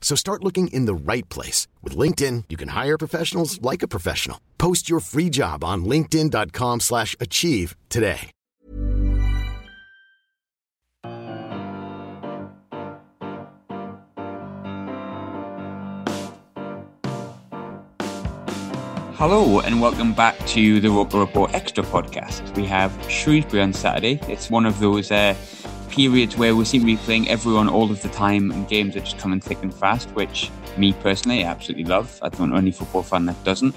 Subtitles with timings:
[0.00, 1.68] So start looking in the right place.
[1.82, 4.40] With LinkedIn, you can hire professionals like a professional.
[4.58, 8.32] Post your free job on linkedin.com slash achieve today.
[19.20, 22.56] Hello and welcome back to the Roker Report Extra podcast.
[22.56, 24.18] We have Shrewsbury on Saturday.
[24.28, 25.34] It's one of those uh,
[25.90, 29.00] periods where we seem to be playing everyone all of the time and games are
[29.00, 32.18] just coming thick and fast, which me personally I absolutely love.
[32.22, 33.74] I don't know any football fan that doesn't.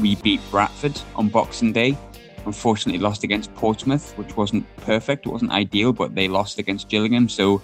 [0.00, 1.96] We beat Bradford on Boxing Day.
[2.46, 7.28] Unfortunately lost against Portsmouth, which wasn't perfect, it wasn't ideal, but they lost against Gillingham.
[7.28, 7.60] So,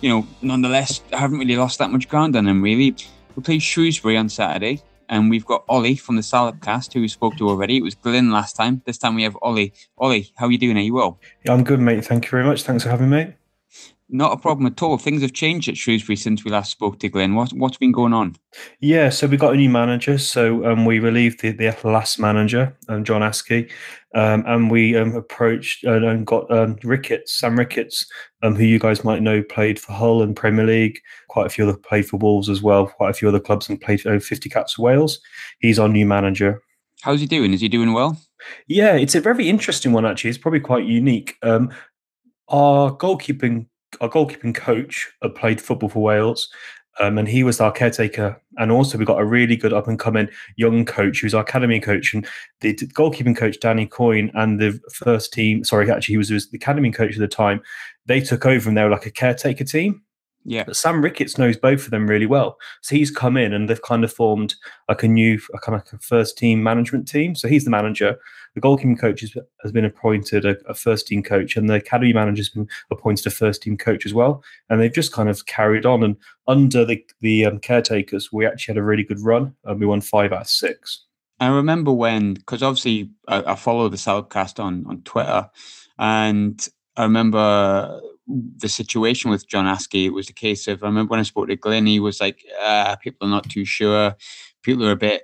[0.00, 2.94] you know, nonetheless, I haven't really lost that much ground on them really.
[3.34, 7.36] We play Shrewsbury on Saturday and we've got Ollie from the Salopcast, who we spoke
[7.38, 7.78] to already.
[7.78, 8.80] It was Glenn last time.
[8.86, 9.72] This time we have Ollie.
[9.98, 10.76] Ollie, how are you doing?
[10.76, 11.18] Are you well?
[11.44, 12.04] Yeah, I'm good, mate.
[12.04, 12.62] Thank you very much.
[12.62, 13.34] Thanks for having me.
[14.12, 14.98] Not a problem at all.
[14.98, 17.36] Things have changed at Shrewsbury since we last spoke to Glenn.
[17.36, 18.34] What, what's been going on?
[18.80, 20.18] Yeah, so we got a new manager.
[20.18, 23.70] So um, we relieved the, the last manager, um, John Askey,
[24.16, 28.04] um, and we um, approached uh, and got um, Ricketts, Sam Ricketts,
[28.42, 30.98] um, who you guys might know played for Hull and Premier League.
[31.28, 32.88] Quite a few other played for Wolves as well.
[32.88, 35.20] Quite a few other clubs and played over 50 caps for Wales.
[35.60, 36.60] He's our new manager.
[37.02, 37.54] How's he doing?
[37.54, 38.20] Is he doing well?
[38.66, 40.30] Yeah, it's a very interesting one actually.
[40.30, 41.36] It's probably quite unique.
[41.42, 43.66] our goalkeeping
[44.00, 46.48] our goalkeeping coach had played football for Wales,
[47.00, 48.40] um, and he was our caretaker.
[48.58, 51.80] And also, we got a really good up and coming young coach who's our academy
[51.80, 52.12] coach.
[52.12, 52.26] And
[52.60, 56.56] the goalkeeping coach, Danny Coyne, and the first team sorry, actually, he was, was the
[56.56, 57.62] academy coach at the time.
[58.06, 60.02] They took over and they were like a caretaker team.
[60.44, 60.64] Yeah.
[60.64, 62.56] But Sam Ricketts knows both of them really well.
[62.80, 64.54] So he's come in and they've kind of formed
[64.88, 67.34] like a new, a kind of like a first team management team.
[67.34, 68.18] So he's the manager.
[68.54, 72.12] The goalkeeping coach has, has been appointed a, a, first team coach, and the academy
[72.12, 74.42] manager has been appointed a first team coach as well.
[74.68, 76.02] And they've just kind of carried on.
[76.02, 76.16] And
[76.48, 79.54] under the, the um, caretakers, we actually had a really good run.
[79.64, 81.04] and we won five out of six.
[81.38, 85.48] I remember when, because obviously I, I follow the Salopcast on, on Twitter,
[85.98, 88.00] and I remember
[88.56, 91.48] the situation with John Askey, it was a case of I remember when I spoke
[91.48, 94.14] to Glenn, he was like, uh, people are not too sure.
[94.62, 95.22] People are a bit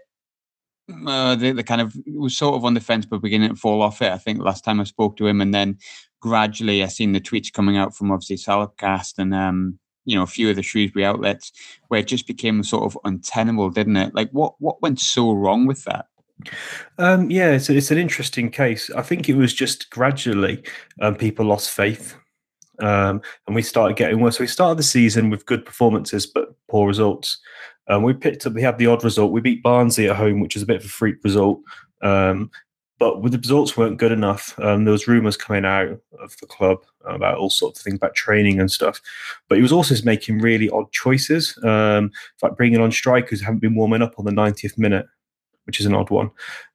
[1.07, 3.83] uh, they, they kind of was sort of on the fence but beginning to fall
[3.83, 4.13] off it.
[4.13, 5.79] I think last time I spoke to him, and then
[6.21, 10.29] gradually I seen the tweets coming out from obviously Salopcast and um, you know a
[10.29, 11.53] few of the Shrewsbury outlets
[11.89, 14.15] where it just became sort of untenable, didn't it?
[14.15, 16.07] Like what what went so wrong with that?
[16.99, 18.91] Um, yeah, it's, it's an interesting case.
[18.91, 20.63] I think it was just gradually
[21.01, 22.15] um, people lost faith
[22.81, 24.39] um, and we started getting worse.
[24.39, 27.39] So we started the season with good performances but poor results.
[27.89, 29.33] Um, we picked up, we had the odd result.
[29.33, 31.61] We beat Barnsley at home, which is a bit of a freak result.
[32.03, 32.51] Um,
[32.99, 34.59] but the results weren't good enough.
[34.59, 35.89] Um, there was rumours coming out
[36.19, 39.01] of the club about all sorts of things about training and stuff.
[39.49, 42.11] But he was also making really odd choices, um,
[42.43, 45.07] like bringing on strikers who haven't been warming up on the 90th minute,
[45.65, 46.31] which is an odd one.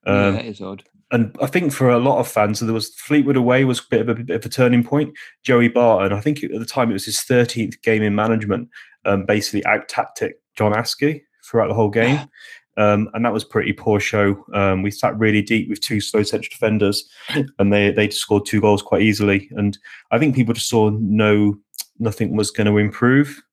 [0.06, 2.74] yeah, um, that is odd and I think for a lot of fans, so there
[2.74, 5.14] was Fleetwood away was a bit of a, bit of a turning point.
[5.44, 8.70] Joey Barton, I think at the time it was his 13th game in management,
[9.06, 12.20] um, basically out tactic John Askey throughout the whole game.
[12.78, 14.46] Um, and that was pretty poor show.
[14.54, 17.08] Um, we sat really deep with two slow central defenders,
[17.60, 19.50] and they they scored two goals quite easily.
[19.52, 19.78] And
[20.12, 21.60] I think people just saw no
[22.00, 23.44] nothing was going to improve.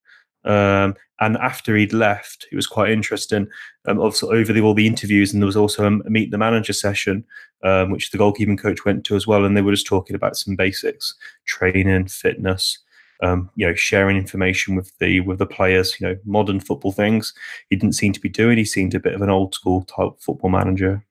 [0.49, 3.49] Um, and after he'd left, it was quite interesting.
[3.87, 6.73] Um, also over the, all the interviews, and there was also a meet the manager
[6.73, 7.25] session,
[7.63, 10.37] um, which the goalkeeping coach went to as well, and they were just talking about
[10.37, 11.15] some basics,
[11.45, 12.79] training, fitness,
[13.23, 17.35] um, you know, sharing information with the with the players, you know, modern football things.
[17.69, 18.57] He didn't seem to be doing.
[18.57, 21.05] He seemed a bit of an old school type football manager.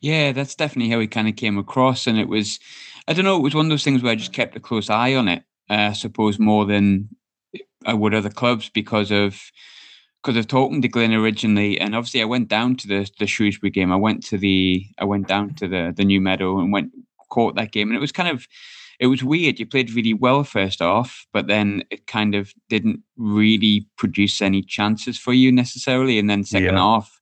[0.00, 2.58] Yeah, that's definitely how he kind of came across, and it was,
[3.06, 4.90] I don't know, it was one of those things where I just kept a close
[4.90, 5.44] eye on it.
[5.70, 7.08] Uh, I suppose more than
[7.86, 9.40] I would other clubs because of
[10.22, 13.70] because of talking to Glenn originally, and obviously I went down to the the Shrewsbury
[13.70, 13.92] game.
[13.92, 16.92] I went to the I went down to the the new meadow and went
[17.30, 18.46] caught that game, and it was kind of
[18.98, 19.58] it was weird.
[19.58, 24.62] You played really well first off, but then it kind of didn't really produce any
[24.62, 26.18] chances for you necessarily.
[26.18, 26.80] And then second yeah.
[26.80, 27.20] half,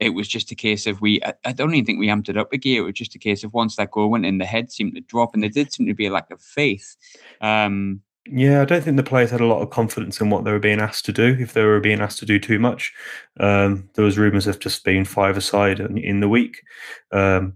[0.00, 1.22] it was just a case of we.
[1.22, 2.82] I, I, don't even think we amped it up a gear.
[2.82, 5.00] It was just a case of once that goal went in, the head seemed to
[5.00, 6.96] drop, and there did seem to be a lack of faith.
[7.40, 10.52] Um, yeah, I don't think the players had a lot of confidence in what they
[10.52, 11.36] were being asked to do.
[11.40, 12.92] If they were being asked to do too much,
[13.40, 16.62] um, there was rumours of just being five aside in, the week.
[17.10, 17.54] Um,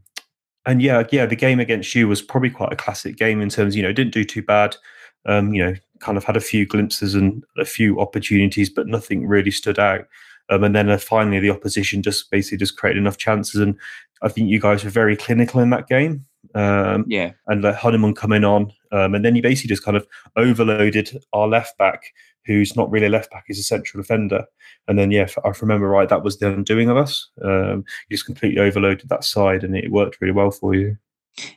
[0.67, 3.77] and yeah, yeah, the game against you was probably quite a classic game in terms,
[3.77, 4.77] you know, didn't do too bad.
[5.25, 9.27] Um, you know, kind of had a few glimpses and a few opportunities, but nothing
[9.27, 10.07] really stood out.
[10.49, 13.61] Um, and then uh, finally, the opposition just basically just created enough chances.
[13.61, 13.77] And
[14.23, 16.27] I think you guys were very clinical in that game.
[16.55, 17.33] Um, yeah.
[17.47, 18.73] And let Honeyman coming on.
[18.93, 20.07] Um, and then he basically just kind of
[20.37, 22.03] overloaded our left back,
[22.45, 24.45] who's not really a left back, he's a central defender.
[24.89, 27.29] And then, yeah, if I remember right, that was the undoing of us.
[27.43, 30.97] Um, you just completely overloaded that side and it worked really well for you.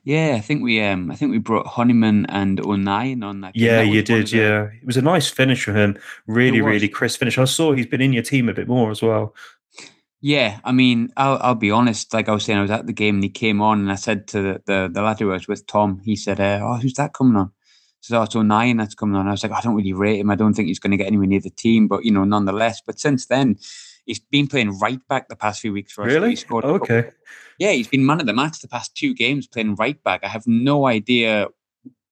[0.03, 3.55] Yeah, I think we um I think we brought Honeyman and O'Nien on that.
[3.55, 4.31] Yeah, that you did.
[4.31, 5.97] Yeah, it was a nice finish for him.
[6.27, 7.37] Really, really crisp finish.
[7.37, 9.33] I saw he's been in your team a bit more as well.
[10.21, 12.13] Yeah, I mean, I'll, I'll be honest.
[12.13, 13.95] Like I was saying, I was at the game and he came on, and I
[13.95, 16.01] said to the the, the lad who I was with, Tom.
[16.03, 17.51] He said, uh, "Oh, who's that coming on?"
[18.01, 19.27] So oh, it's O'Nien that's coming on.
[19.27, 20.29] I was like, I don't really rate him.
[20.29, 22.81] I don't think he's going to get anywhere near the team, but you know, nonetheless.
[22.85, 23.57] But since then,
[24.05, 26.13] he's been playing right back the past few weeks for us.
[26.13, 26.31] Really?
[26.51, 27.09] okay.
[27.57, 30.21] Yeah, he's been man of the match the past two games playing right back.
[30.23, 31.47] I have no idea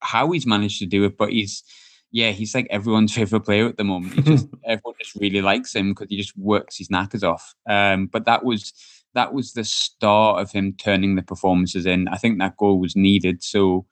[0.02, 1.64] how he's managed to do it, but he's
[2.12, 4.14] yeah, he's like everyone's favorite player at the moment.
[4.14, 7.54] He just everyone just really likes him because he just works his knackers off.
[7.70, 8.74] Um, but that was
[9.14, 12.08] that was the start of him turning the performances in.
[12.08, 13.44] I think that goal was needed.
[13.44, 13.86] So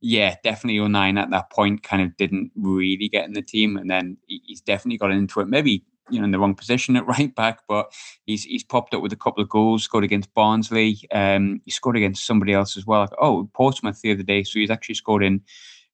[0.00, 3.90] yeah, definitely O'Nien at that point kind of didn't really get in the team, and
[3.90, 5.48] then he's definitely got into it.
[5.48, 7.90] Maybe you know in the wrong position at right back, but
[8.26, 9.84] he's he's popped up with a couple of goals.
[9.84, 10.98] Scored against Barnsley.
[11.12, 13.08] Um, he scored against somebody else as well.
[13.18, 14.42] Oh, Portsmouth the other day.
[14.42, 15.40] So he's actually scored in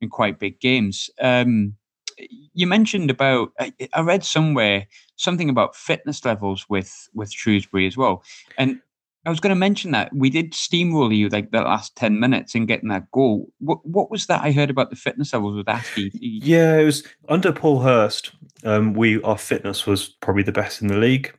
[0.00, 1.10] in quite big games.
[1.20, 1.76] Um,
[2.52, 4.86] you mentioned about I, I read somewhere
[5.16, 8.22] something about fitness levels with with Shrewsbury as well,
[8.58, 8.80] and
[9.26, 12.54] I was going to mention that we did steamroll you like the last ten minutes
[12.54, 13.52] in getting that goal.
[13.58, 16.10] What what was that I heard about the fitness levels with Askey?
[16.12, 18.32] Yeah, it was under Paul Hurst.
[18.64, 21.34] Um, we our fitness was probably the best in the league.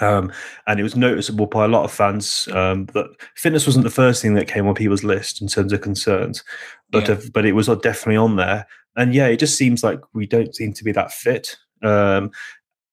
[0.00, 0.30] Um,
[0.66, 4.20] and it was noticeable by a lot of fans um, that fitness wasn't the first
[4.20, 6.44] thing that came on people's list in terms of concerns,
[6.90, 7.18] but yeah.
[7.32, 8.66] but it was definitely on there.
[8.96, 11.56] And yeah, it just seems like we don't seem to be that fit.
[11.82, 12.30] Um,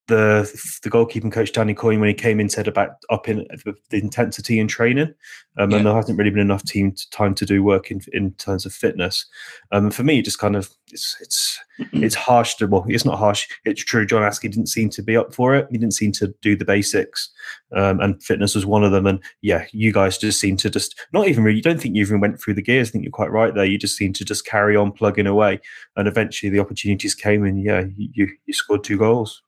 [0.08, 0.44] the
[0.84, 4.68] the goalkeeping coach Danny Coyne when he came in said about upping the intensity in
[4.68, 5.14] training,
[5.58, 5.78] um, yeah.
[5.78, 8.66] and there hasn't really been enough team to, time to do work in in terms
[8.66, 9.26] of fitness.
[9.72, 11.60] Um, for me, it just kind of it's it's
[11.94, 13.48] it's harsh to well, it's not harsh.
[13.64, 14.06] It's true.
[14.06, 15.68] John Askey didn't seem to be up for it.
[15.72, 17.30] He didn't seem to do the basics,
[17.74, 19.08] um, and fitness was one of them.
[19.08, 21.56] And yeah, you guys just seem to just not even really.
[21.56, 22.90] You don't think you even went through the gears.
[22.90, 23.66] I think you're quite right there.
[23.66, 25.62] You just seem to just carry on plugging away,
[25.96, 29.42] and eventually the opportunities came, and yeah, you you scored two goals.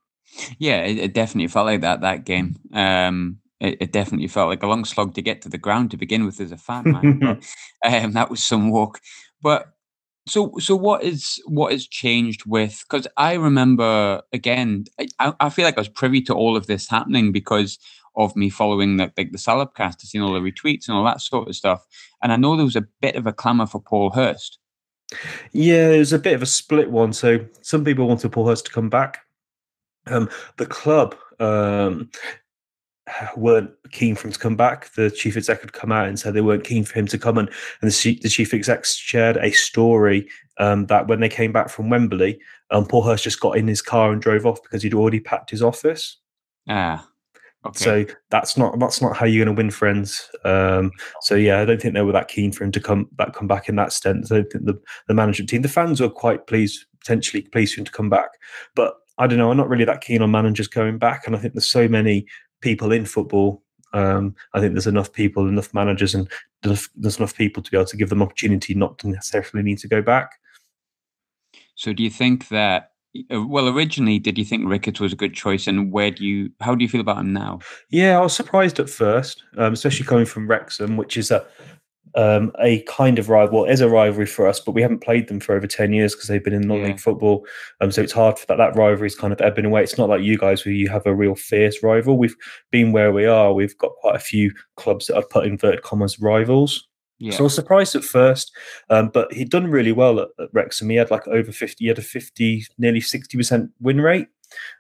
[0.60, 2.56] Yeah, it, it, definitely felt like that that game.
[2.74, 5.98] Um, it, it, definitely felt like a long slog to get to the ground to
[5.98, 6.84] begin with as a fan.
[6.86, 7.20] Man.
[7.20, 9.00] but, um, that was some walk.
[9.42, 9.68] But
[10.28, 12.84] so so what is what has changed with?
[12.90, 14.86] Because I remember again,
[15.20, 17.78] I, I feel like I was privy to all of this happening because
[18.16, 21.22] of me following the like the Salopcast, to see all the retweets and all that
[21.22, 21.86] sort of stuff.
[22.22, 24.60] And I know there was a bit of a clamour for Paul Hurst.
[25.52, 27.14] Yeah, it was a bit of a split one.
[27.14, 29.20] So some people wanted Paul Hurst to come back.
[30.08, 32.10] Um, the club um,
[33.36, 34.94] weren't keen for him to come back.
[34.94, 37.38] The chief exec had come out and said they weren't keen for him to come.
[37.38, 37.50] And,
[37.82, 41.90] and the, the chief exec shared a story um, that when they came back from
[41.90, 42.40] Wembley,
[42.72, 45.50] um, Paul Hurst just got in his car and drove off because he'd already packed
[45.50, 46.18] his office.
[46.68, 47.08] Ah.
[47.66, 47.84] Okay.
[47.84, 50.30] So that's not that's not how you're going to win friends.
[50.44, 53.34] Um, so yeah, I don't think they were that keen for him to come back
[53.34, 54.32] come back in that sense.
[54.32, 57.82] I don't think the, the management team, the fans were quite pleased, potentially pleased for
[57.82, 58.30] him to come back.
[58.76, 59.52] But I don't know.
[59.52, 62.26] I'm not really that keen on managers going back, and I think there's so many
[62.62, 63.64] people in football.
[63.94, 66.30] Um, I think there's enough people, enough managers, and
[66.64, 69.88] there's enough people to be able to give them opportunity not to necessarily need to
[69.88, 70.32] go back.
[71.76, 72.92] So, do you think that?
[73.34, 76.52] Uh, well, originally, did you think Ricketts was a good choice, and where do you?
[76.60, 77.60] How do you feel about him now?
[77.90, 81.46] Yeah, I was surprised at first, um, especially coming from Wrexham, which is a
[82.16, 83.66] um, a kind of rival.
[83.66, 86.28] is a rivalry for us, but we haven't played them for over 10 years because
[86.28, 86.96] they've been in non-league yeah.
[86.98, 87.46] football.
[87.82, 88.58] Um, so it's hard for that.
[88.58, 89.84] That rivalry is kind of ebbing away.
[89.84, 92.18] It's not like you guys where you have a real fierce rival.
[92.18, 92.36] We've
[92.72, 93.54] been where we are.
[93.54, 96.88] We've got quite a few clubs that I've put inverted commas rivals.
[97.18, 97.32] Yeah.
[97.32, 98.52] So I was surprised at first,
[98.90, 100.90] um, but he'd done really well at, at Wrexham.
[100.90, 104.28] He had like over 50, he had a 50, nearly 60% win rate.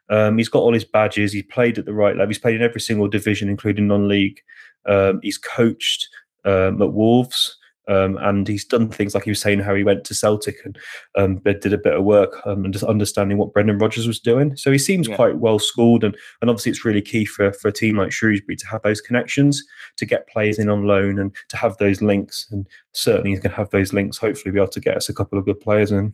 [0.10, 1.32] Um, he's got all his badges.
[1.32, 2.28] He's played at the right level.
[2.28, 4.42] He's played in every single division, including non-league.
[4.86, 6.08] Um, he's coached
[6.46, 7.58] um, at Wolves.
[7.88, 10.78] Um, and he's done things like he was saying how he went to Celtic and
[11.16, 14.56] um, did a bit of work um, and just understanding what Brendan Rodgers was doing.
[14.56, 15.16] So he seems yeah.
[15.16, 18.56] quite well schooled, and, and obviously it's really key for, for a team like Shrewsbury
[18.56, 19.64] to have those connections,
[19.98, 22.48] to get players in on loan, and to have those links.
[22.50, 24.18] And certainly he's going to have those links.
[24.18, 26.14] Hopefully, be able to get us a couple of good players in.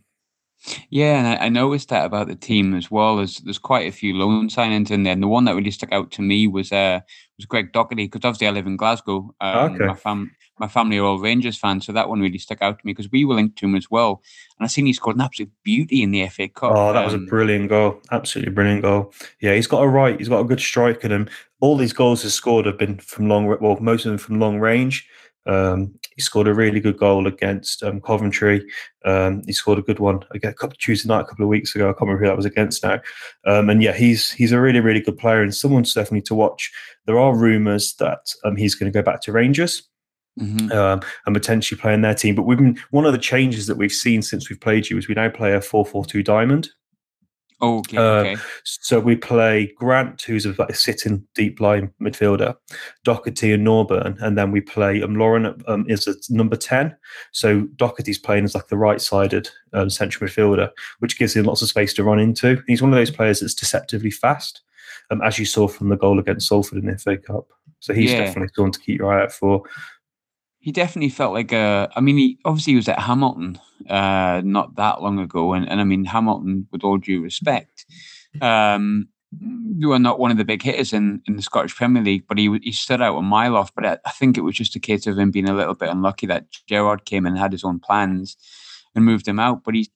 [0.90, 3.18] Yeah, and I, I, noticed that about the team as well.
[3.18, 5.14] There's there's quite a few loan signings in there.
[5.14, 7.00] And the one that really stuck out to me was uh
[7.38, 9.34] was Greg Docherty because obviously I live in Glasgow.
[9.42, 9.86] Um, okay.
[9.86, 12.86] My fam my family are all Rangers fans, so that one really stuck out to
[12.86, 14.22] me because we were linked to him as well.
[14.60, 16.74] And I seen he scored an absolute beauty in the FA Cup.
[16.76, 18.00] Oh, that um, was a um, brilliant goal!
[18.12, 19.14] Absolutely brilliant goal.
[19.42, 20.20] Yeah, he's got a right.
[20.20, 21.28] He's got a good strike in him.
[21.60, 23.48] All these goals he's scored have been from long.
[23.48, 25.08] Well, most of them from long range.
[25.48, 28.64] Um, he scored a really good goal against um, Coventry.
[29.06, 31.74] Um, he scored a good one again a couple Tuesday night a couple of weeks
[31.74, 31.90] ago.
[31.90, 33.02] I can't remember who that was against now.
[33.48, 36.72] Um, and yeah, he's he's a really really good player and someone's definitely to watch.
[37.08, 39.84] There are rumours that um, he's going to go back to Rangers.
[40.40, 40.72] Mm-hmm.
[40.72, 43.76] Um, and potentially play in their team, but we've been one of the changes that
[43.76, 46.70] we've seen since we've played you is we now play a four-four-two diamond.
[47.62, 48.36] Okay, uh, okay.
[48.64, 52.56] So we play Grant, who's a, like, sitting deep line midfielder,
[53.06, 56.96] Docherty and Norburn, and then we play um, Laurent um, is a number ten.
[57.32, 61.70] So Docherty's playing as like the right-sided um, central midfielder, which gives him lots of
[61.70, 62.62] space to run into.
[62.68, 64.62] He's one of those players that's deceptively fast,
[65.12, 67.48] um, as you saw from the goal against Salford in the FA Cup.
[67.80, 68.26] So he's yeah.
[68.26, 69.64] definitely someone to keep your eye out for
[70.62, 71.90] he definitely felt like a.
[71.96, 75.82] I mean, he obviously he was at Hamilton uh, not that long ago, and, and
[75.82, 77.86] I mean Hamilton, with all due respect,
[78.42, 82.26] um, they were not one of the big hitters in, in the Scottish Premier League,
[82.28, 83.74] but he he stood out a mile off.
[83.74, 85.90] But I, I think it was just a case of him being a little bit
[85.90, 88.38] unlucky that Gerard came and had his own plans
[88.94, 89.64] and moved him out.
[89.64, 89.90] But he,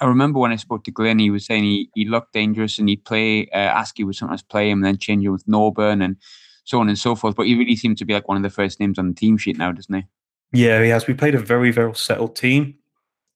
[0.00, 2.88] I remember when I spoke to Glenn, he was saying he, he looked dangerous and
[2.88, 3.48] he'd play.
[3.48, 6.16] Uh, Askey would sometimes play him and then change it with Norburn and
[6.64, 7.36] so on and so forth.
[7.36, 9.36] But he really seemed to be like one of the first names on the team
[9.36, 10.04] sheet now, doesn't he?
[10.52, 11.06] Yeah, he has.
[11.06, 12.74] We played a very, very settled team.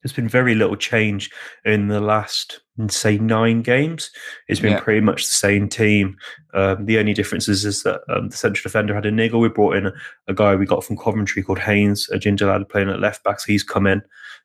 [0.02, 1.30] There's been very little change
[1.64, 4.11] in the last, say, nine games.
[4.47, 4.80] It's been yeah.
[4.80, 6.16] pretty much the same team.
[6.54, 9.40] Um, the only difference is, is that um, the central defender had a niggle.
[9.40, 9.92] We brought in a,
[10.28, 13.40] a, guy we got from Coventry called Haynes, a ginger lad playing at left back.
[13.40, 14.02] So he's come in.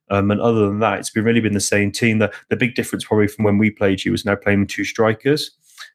[0.10, 2.18] Um, and other than that, it's been really been the same team.
[2.20, 4.86] The, the big difference probably from when we played you was now playing with two
[4.86, 5.52] strikers.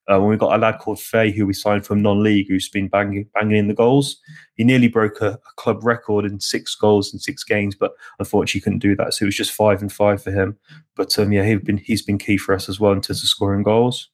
[0.09, 2.87] Uh, when we got a lad called Faye, who we signed from non-league, who's been
[2.87, 4.17] banging banging in the goals.
[4.55, 8.61] He nearly broke a, a, club record in six goals in six games, but unfortunately
[8.61, 9.15] couldn't do that.
[9.15, 10.57] So it was just five and five for him.
[10.95, 13.29] But um, yeah, he's been he's been key for us as well in terms of
[13.29, 14.09] scoring goals.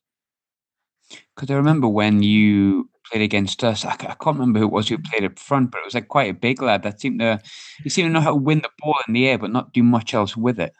[1.34, 4.88] Because I remember when you played against us, I, I, can't remember who it was
[4.88, 7.40] who played up front, but it was like quite a big lad that seemed to
[7.82, 9.82] he seemed to know how to win the ball in the air, but not do
[9.82, 10.72] much else with it.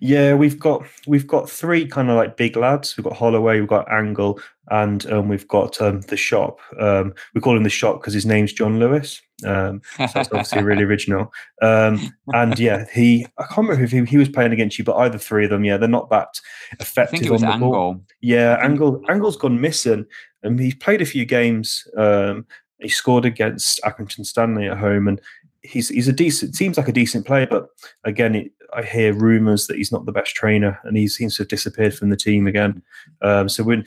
[0.00, 2.96] Yeah, we've got we've got three kind of like big lads.
[2.96, 6.58] We've got Holloway, we've got Angle, and um, we've got um, the shop.
[6.78, 9.20] Um, we call him the shop because his name's John Lewis.
[9.44, 11.32] Um, so that's obviously really original.
[11.60, 15.18] Um, and yeah, he I can't remember who he was playing against you, but either
[15.18, 16.40] three of them, yeah, they're not that
[16.80, 17.70] effective on the Angle.
[17.70, 18.04] ball.
[18.20, 20.06] Yeah, Angle Angle's gone missing,
[20.42, 21.86] and he's played a few games.
[21.96, 22.46] Um,
[22.78, 25.20] he scored against Accrington Stanley at home, and
[25.62, 27.68] he's he's a decent seems like a decent player, but
[28.04, 31.42] again, it, I hear rumours that he's not the best trainer, and he seems to
[31.42, 32.82] have disappeared from the team again.
[33.20, 33.84] Um, so when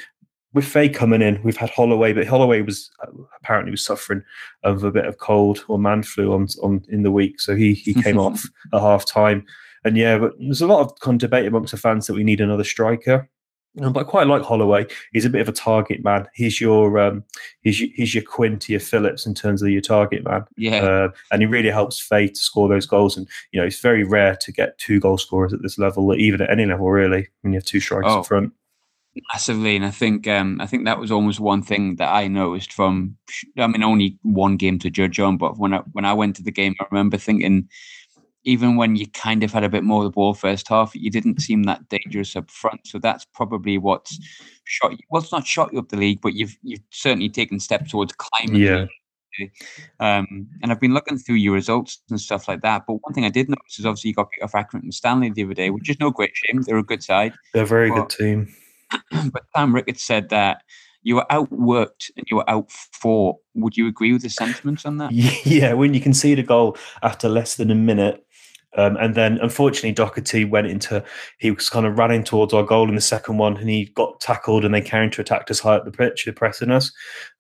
[0.54, 2.90] with Faye coming in, we've had Holloway, but Holloway was
[3.42, 4.24] apparently was suffering
[4.64, 7.74] of a bit of cold or man flu on on in the week, so he
[7.74, 9.46] he came off at half time.
[9.84, 12.24] And yeah, but there's a lot of kind of debate amongst the fans that we
[12.24, 13.30] need another striker.
[13.82, 14.86] Um, but I quite like Holloway.
[15.12, 16.28] He's a bit of a target man.
[16.34, 17.24] He's your um,
[17.62, 20.46] he's your, he's your Quinn to your Phillips in terms of your target man.
[20.56, 23.18] Yeah, uh, and he really helps Faye to score those goals.
[23.18, 26.42] And you know, it's very rare to get two goal scorers at this level, even
[26.42, 28.54] at any level, really, when you have two strikers oh, up front.
[29.34, 32.74] Massively, and I think um, I think that was almost one thing that I noticed
[32.74, 33.18] from.
[33.58, 36.44] I mean, only one game to judge on, but when I when I went to
[36.44, 37.70] the game, I remember thinking
[38.46, 41.10] even when you kind of had a bit more of the ball first half, you
[41.10, 42.88] didn't seem that dangerous up front.
[42.88, 44.20] So that's probably what's
[44.64, 45.00] shot you.
[45.10, 48.14] Well, it's not shot you up the league, but you've you've certainly taken steps towards
[48.14, 48.62] climbing.
[48.62, 48.86] Yeah.
[50.00, 52.84] Um, and I've been looking through your results and stuff like that.
[52.88, 55.44] But one thing I did notice is obviously you got beat off Accrington Stanley the
[55.44, 56.62] other day, which is no great shame.
[56.62, 57.34] They're a good side.
[57.54, 58.56] They're a very but, good team.
[59.32, 60.62] but Sam Ricketts said that
[61.04, 63.38] you were outworked and you were out outfought.
[63.54, 65.12] Would you agree with the sentiments on that?
[65.46, 68.25] Yeah, when you concede a goal after less than a minute
[68.76, 71.04] um, and then unfortunately, Docherty went into,
[71.40, 74.20] he was kind of running towards our goal in the second one and he got
[74.20, 76.92] tackled and they counter attacked us high up the pitch, pressing us.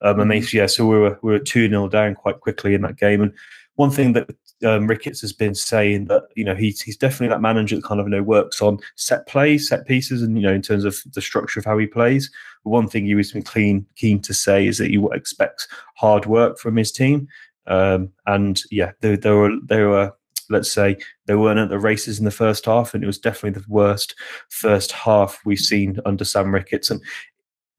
[0.02, 0.58] Um, and they, mm-hmm.
[0.58, 3.22] yeah, so we were, we were 2 0 down quite quickly in that game.
[3.22, 3.34] And
[3.76, 4.30] one thing that
[4.66, 8.00] um, Ricketts has been saying that you know he's he's definitely that manager that kind
[8.00, 10.98] of you know works on set plays, set pieces, and you know in terms of
[11.14, 12.32] the structure of how he plays.
[12.64, 16.26] But one thing he was been clean keen to say is that he expects hard
[16.26, 17.28] work from his team.
[17.68, 20.14] Um, and yeah, there, there were there were
[20.50, 20.98] let's say
[21.28, 24.16] they weren't at the races in the first half, and it was definitely the worst
[24.50, 26.92] first half we've seen under Sam Ricketts.
[26.92, 27.02] And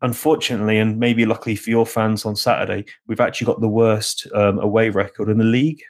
[0.02, 4.58] unfortunately, and maybe luckily for your fans on Saturday, we've actually got the worst um,
[4.58, 5.82] away record in the league.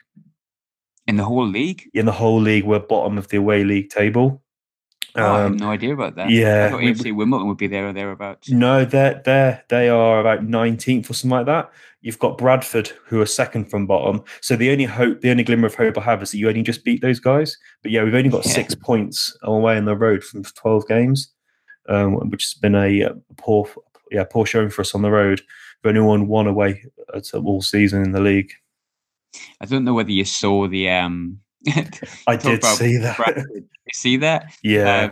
[1.07, 1.89] In the whole league?
[1.93, 4.41] In the whole league, we're bottom of the away league table.
[5.17, 6.29] Oh, I have no idea about that.
[6.29, 8.49] Yeah, I thought AFC Wimbledon would be there or thereabouts.
[8.49, 11.71] No, they're they they are about nineteenth or something like that.
[12.01, 14.23] You've got Bradford who are second from bottom.
[14.41, 16.61] So the only hope, the only glimmer of hope I have is that you only
[16.61, 17.57] just beat those guys.
[17.81, 18.51] But yeah, we've only got yeah.
[18.51, 21.33] six points away in the road from twelve games,
[21.89, 23.67] um, which has been a, a poor,
[24.11, 25.41] yeah, poor showing for us on the road.
[25.83, 26.83] We've only won one away
[27.15, 28.51] at all season in the league.
[29.61, 31.39] I don't know whether you saw the um
[32.27, 33.17] I did see that.
[33.55, 34.53] you see that?
[34.63, 35.05] Yeah.
[35.05, 35.09] Uh,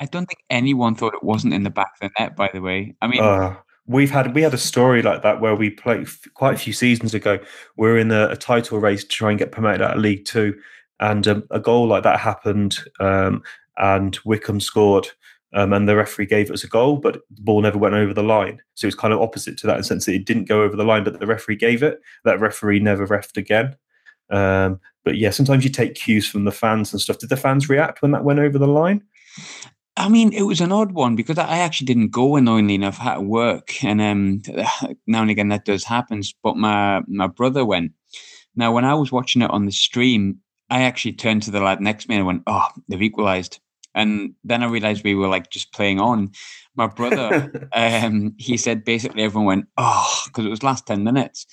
[0.00, 2.36] I don't think anyone thought it wasn't in the back of the net.
[2.36, 3.56] By the way, I mean, uh,
[3.86, 7.14] we've had we had a story like that where we played quite a few seasons
[7.14, 7.38] ago.
[7.76, 10.24] We are in a, a, title race to try and get promoted out of League
[10.24, 10.58] Two,
[11.00, 13.42] and um, a goal like that happened, um,
[13.78, 15.08] and Wycombe scored.
[15.54, 18.22] Um, and the referee gave us a goal, but the ball never went over the
[18.22, 18.62] line.
[18.72, 20.62] So it was kind of opposite to that in the sense that it didn't go
[20.62, 22.00] over the line, but the referee gave it.
[22.24, 23.76] That referee never refed again.
[24.30, 27.18] Um, but yeah, sometimes you take cues from the fans and stuff.
[27.18, 29.02] Did the fans react when that went over the line?
[29.96, 32.96] I mean, it was an odd one because I actually didn't go annoyingly enough.
[32.96, 34.42] Had work, and um,
[35.06, 36.22] now and again that does happen.
[36.42, 37.92] But my my brother went.
[38.54, 41.80] Now, when I was watching it on the stream, I actually turned to the lad
[41.80, 43.60] next to me and went, "Oh, they've equalised."
[43.94, 46.32] And then I realized we were like just playing on.
[46.74, 51.46] My brother, um, he said basically everyone went, "Oh," because it was last ten minutes.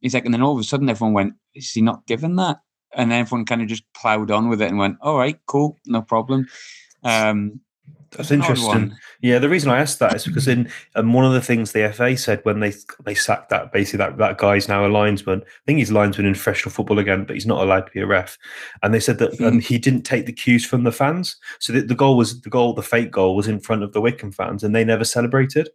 [0.00, 2.58] He's like, and then all of a sudden everyone went, "Is he not given that?"
[2.94, 6.02] And everyone kind of just plowed on with it and went, "All right, cool, no
[6.02, 6.46] problem."
[7.02, 7.60] Um,
[8.16, 8.96] that's interesting.
[9.20, 11.92] Yeah, the reason I asked that is because in and one of the things the
[11.92, 12.72] FA said when they
[13.04, 15.42] they sacked that basically that that guy's now a linesman.
[15.42, 18.00] I think he's a linesman in professional football again, but he's not allowed to be
[18.00, 18.36] a ref.
[18.82, 21.36] And they said that um, he didn't take the cues from the fans.
[21.60, 24.00] So the, the goal was the goal, the fake goal was in front of the
[24.00, 25.68] Wycombe fans, and they never celebrated.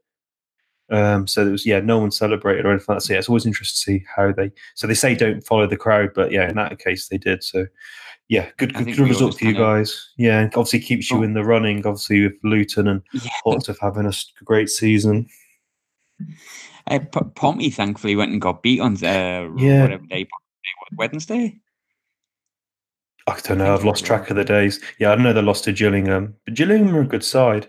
[0.92, 3.06] Um, so it was yeah, no one celebrated or anything like that.
[3.06, 4.52] So yeah, it's always interesting to see how they.
[4.76, 7.44] So they say don't follow the crowd, but yeah, in that case they did.
[7.44, 7.66] So
[8.28, 10.10] yeah, good good, good result for you guys.
[10.18, 11.24] Yeah, obviously keeps you oh.
[11.24, 11.86] in the running.
[11.86, 13.30] Obviously with Luton and yeah.
[13.46, 15.28] of having a great season.
[16.88, 19.82] Uh, P- Pompey thankfully went and got beat on uh, yeah.
[19.82, 20.28] whatever day,
[20.96, 21.60] Wednesday.
[23.28, 23.66] I don't know.
[23.66, 24.80] I have lost track of the days.
[25.00, 27.68] Yeah, I know they lost to Gillingham, but Gillingham are a good side.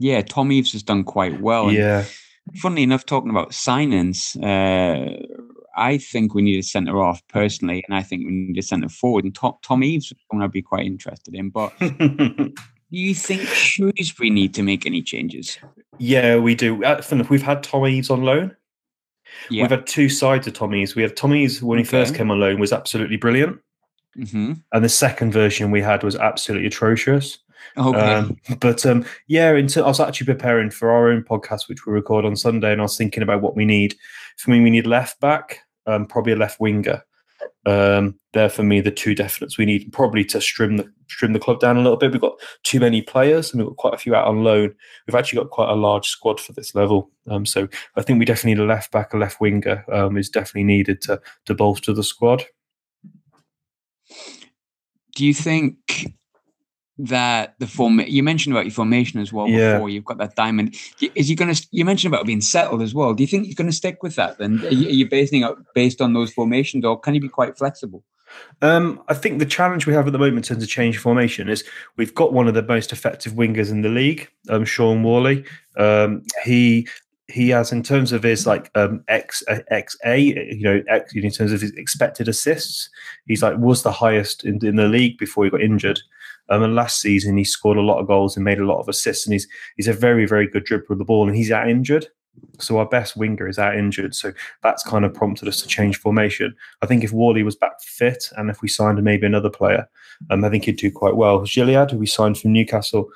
[0.00, 1.70] Yeah, Tom Eaves has done quite well.
[1.70, 2.04] Yeah.
[2.56, 5.22] funnily enough, talking about signings, uh,
[5.76, 8.88] I think we need a centre off personally, and I think we need a centre
[8.88, 9.24] forward.
[9.24, 11.50] And Tom, Tom Eaves, one I'd be quite interested in.
[11.50, 12.52] But do
[12.90, 15.58] you think Shrewsbury need to make any changes?
[15.98, 16.82] Yeah, we do.
[16.82, 18.56] Uh, we've had Tom Eaves on loan.
[19.50, 19.64] Yeah.
[19.64, 20.94] We've had two sides of Tom Eaves.
[20.94, 23.60] We have Tom Eaves when he first came on loan was absolutely brilliant.
[24.18, 24.54] Mm-hmm.
[24.72, 27.38] And the second version we had was absolutely atrocious.
[27.76, 28.14] Okay.
[28.14, 31.92] Um, but um, yeah, into, I was actually preparing for our own podcast, which we
[31.92, 33.96] record on Sunday, and I was thinking about what we need.
[34.38, 37.02] For me, we need left back, um, probably a left winger.
[37.66, 41.38] Um, there for me, the two definites we need probably to trim the trim the
[41.38, 42.10] club down a little bit.
[42.10, 44.74] We've got too many players, and we've got quite a few out on loan.
[45.06, 48.24] We've actually got quite a large squad for this level, um, so I think we
[48.24, 51.92] definitely need a left back, a left winger um, is definitely needed to to bolster
[51.92, 52.44] the squad.
[55.14, 55.76] Do you think
[57.06, 59.74] that the form you mentioned about your formation as well yeah.
[59.74, 60.74] before you've got that diamond.
[61.14, 63.14] Is he going to you mentioned about being settled as well.
[63.14, 64.64] Do you think you're going to stick with that then?
[64.64, 67.56] Are you, are you basing it based on those formations or can you be quite
[67.56, 68.04] flexible?
[68.62, 71.48] Um, I think the challenge we have at the moment in terms of change formation
[71.48, 71.64] is
[71.96, 75.44] we've got one of the most effective wingers in the league, um, Shaun Whalley.
[75.76, 76.86] Um, he
[77.30, 81.30] he has in terms of his like um x uh, xa you know x in
[81.30, 82.90] terms of his expected assists
[83.26, 86.00] he's like was the highest in, in the league before he got injured
[86.50, 88.88] um, and last season, he scored a lot of goals and made a lot of
[88.88, 91.68] assists, and he's he's a very very good dribbler of the ball, and he's out
[91.68, 92.06] injured.
[92.58, 94.14] So our best winger is out injured.
[94.14, 94.32] So
[94.62, 96.54] that's kind of prompted us to change formation.
[96.82, 99.88] I think if Whalley was back fit, and if we signed maybe another player,
[100.30, 101.40] um, I think he'd do quite well.
[101.40, 103.10] Gilliead, who we signed from Newcastle,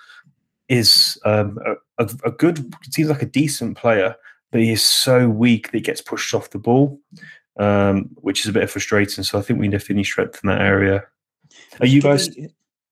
[0.69, 1.59] is um,
[1.99, 4.17] a, a, good, seems like a decent player,
[4.51, 6.99] but he is so weak that he gets pushed off the ball,
[7.59, 9.25] um, which is a bit frustrating.
[9.25, 11.05] So I think we definitely strengthen that area.
[11.81, 12.31] Are you guys?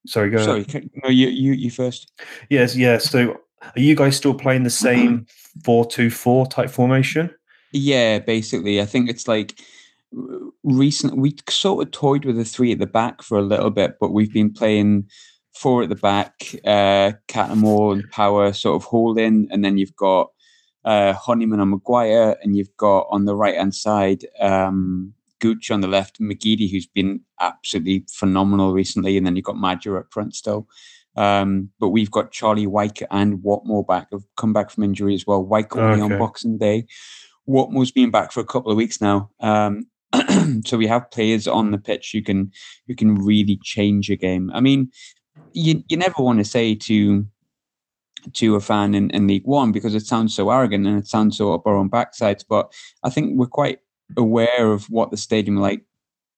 [0.06, 0.90] Sorry, go Sorry, ahead.
[1.02, 2.10] no, you, you, you first.
[2.50, 3.08] Yes, yes.
[3.08, 5.26] So, are you guys still playing the same
[5.64, 7.32] four-two-four type formation?
[7.72, 8.80] Yeah, basically.
[8.80, 9.58] I think it's like
[10.64, 11.16] recent.
[11.16, 14.12] We sort of toyed with the three at the back for a little bit, but
[14.12, 15.08] we've been playing
[15.54, 16.34] four at the back,
[16.64, 20.30] uh, Cattermole and Power sort of holding, and then you've got
[20.84, 25.80] uh, Honeyman and Maguire, and you've got on the right hand side um, Gooch on
[25.80, 30.36] the left, McGeady, who's been absolutely phenomenal recently, and then you've got Maja up front
[30.36, 30.68] still.
[31.16, 35.26] Um, but we've got Charlie Wyke and Watmore back, have come back from injury as
[35.26, 35.44] well.
[35.44, 36.14] Wyke only okay.
[36.14, 36.86] on Boxing Day.
[37.46, 39.30] Watmore's been back for a couple of weeks now.
[39.40, 39.88] Um,
[40.64, 42.52] so we have players on the pitch who can
[42.86, 44.48] who can really change a game.
[44.54, 44.92] I mean,
[45.52, 47.26] you you never want to say to
[48.34, 51.36] to a fan in, in League One because it sounds so arrogant and it sounds
[51.36, 52.44] so up our own backsides.
[52.48, 53.80] But I think we're quite
[54.16, 55.82] aware of what the stadium like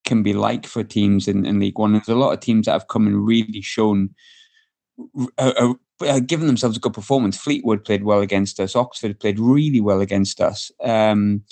[0.04, 1.92] can be like for teams in, in League One.
[1.92, 4.14] There's a lot of teams that have come and really shown,
[5.38, 7.38] uh, uh, uh, given themselves a good performance.
[7.38, 8.76] Fleetwood played well against us.
[8.76, 10.70] Oxford played really well against us.
[10.82, 11.42] Um,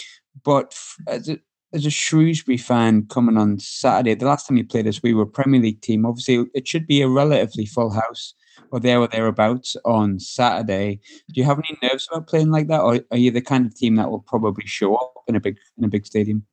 [0.44, 1.38] but as a,
[1.72, 5.22] as a Shrewsbury fan coming on Saturday, the last time you played us, we were
[5.22, 6.04] a Premier League team.
[6.04, 8.34] Obviously, it should be a relatively full house
[8.70, 11.00] or there or thereabouts on Saturday.
[11.32, 13.74] Do you have any nerves about playing like that, or are you the kind of
[13.74, 16.44] team that will probably show up in a big in a big stadium?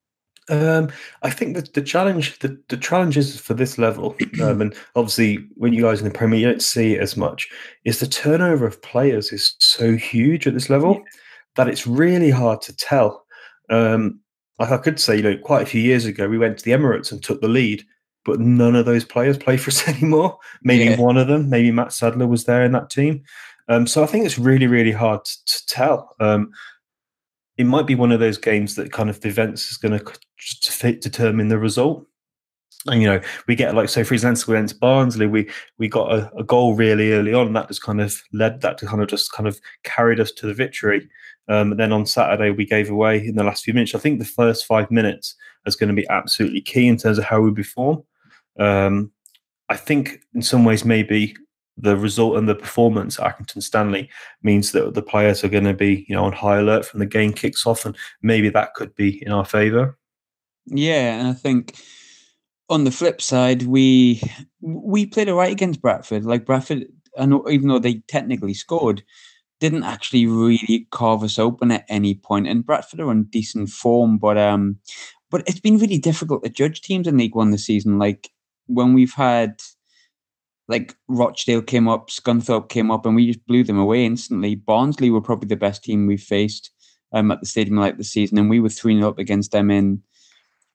[0.49, 0.89] Um,
[1.21, 5.73] I think that the challenge, the, the challenges for this level, um, and obviously when
[5.73, 7.47] you guys in the Premier, you don't see it as much,
[7.85, 11.01] is the turnover of players is so huge at this level
[11.55, 13.25] that it's really hard to tell.
[13.69, 14.19] Um,
[14.57, 16.71] like I could say, you know, quite a few years ago, we went to the
[16.71, 17.83] Emirates and took the lead,
[18.29, 20.37] but none of those players play for us anymore.
[20.63, 20.99] Maybe yeah.
[20.99, 23.23] one of them, maybe Matt Sadler was there in that team.
[23.67, 26.15] Um, so I think it's really, really hard to, to tell.
[26.19, 26.51] Um,
[27.57, 30.93] it might be one of those games that kind of the events is going to
[30.93, 32.05] determine the result.
[32.87, 36.31] And you know, we get like so for example against Barnsley, we we got a,
[36.37, 39.33] a, goal really early on, that just kind of led that to kind of just
[39.33, 41.09] kind of carried us to the victory.
[41.49, 43.93] Um, and then on Saturday, we gave away in the last few minutes.
[43.93, 47.25] I think the first five minutes is going to be absolutely key in terms of
[47.25, 48.03] how we perform.
[48.59, 49.11] Um,
[49.69, 51.35] I think in some ways, maybe
[51.77, 54.09] the result and the performance at Accrington Stanley
[54.43, 57.05] means that the players are going to be, you know, on high alert from the
[57.05, 59.97] game kicks off, and maybe that could be in our favour.
[60.65, 61.75] Yeah, and I think
[62.69, 64.21] on the flip side, we
[64.61, 66.25] we played all right against Bradford.
[66.25, 66.85] Like Bradford,
[67.17, 69.03] and even though they technically scored,
[69.59, 72.47] didn't actually really carve us open at any point.
[72.47, 74.77] And Bradford are on decent form, but um,
[75.29, 77.97] but it's been really difficult to judge teams in League One this season.
[77.99, 78.29] Like
[78.69, 79.59] when we've had
[80.69, 84.55] like Rochdale came up, Scunthorpe came up, and we just blew them away instantly.
[84.55, 86.71] Barnsley were probably the best team we've faced
[87.11, 89.71] um, at the stadium like the season, and we were 3 0 up against them
[89.71, 90.03] in,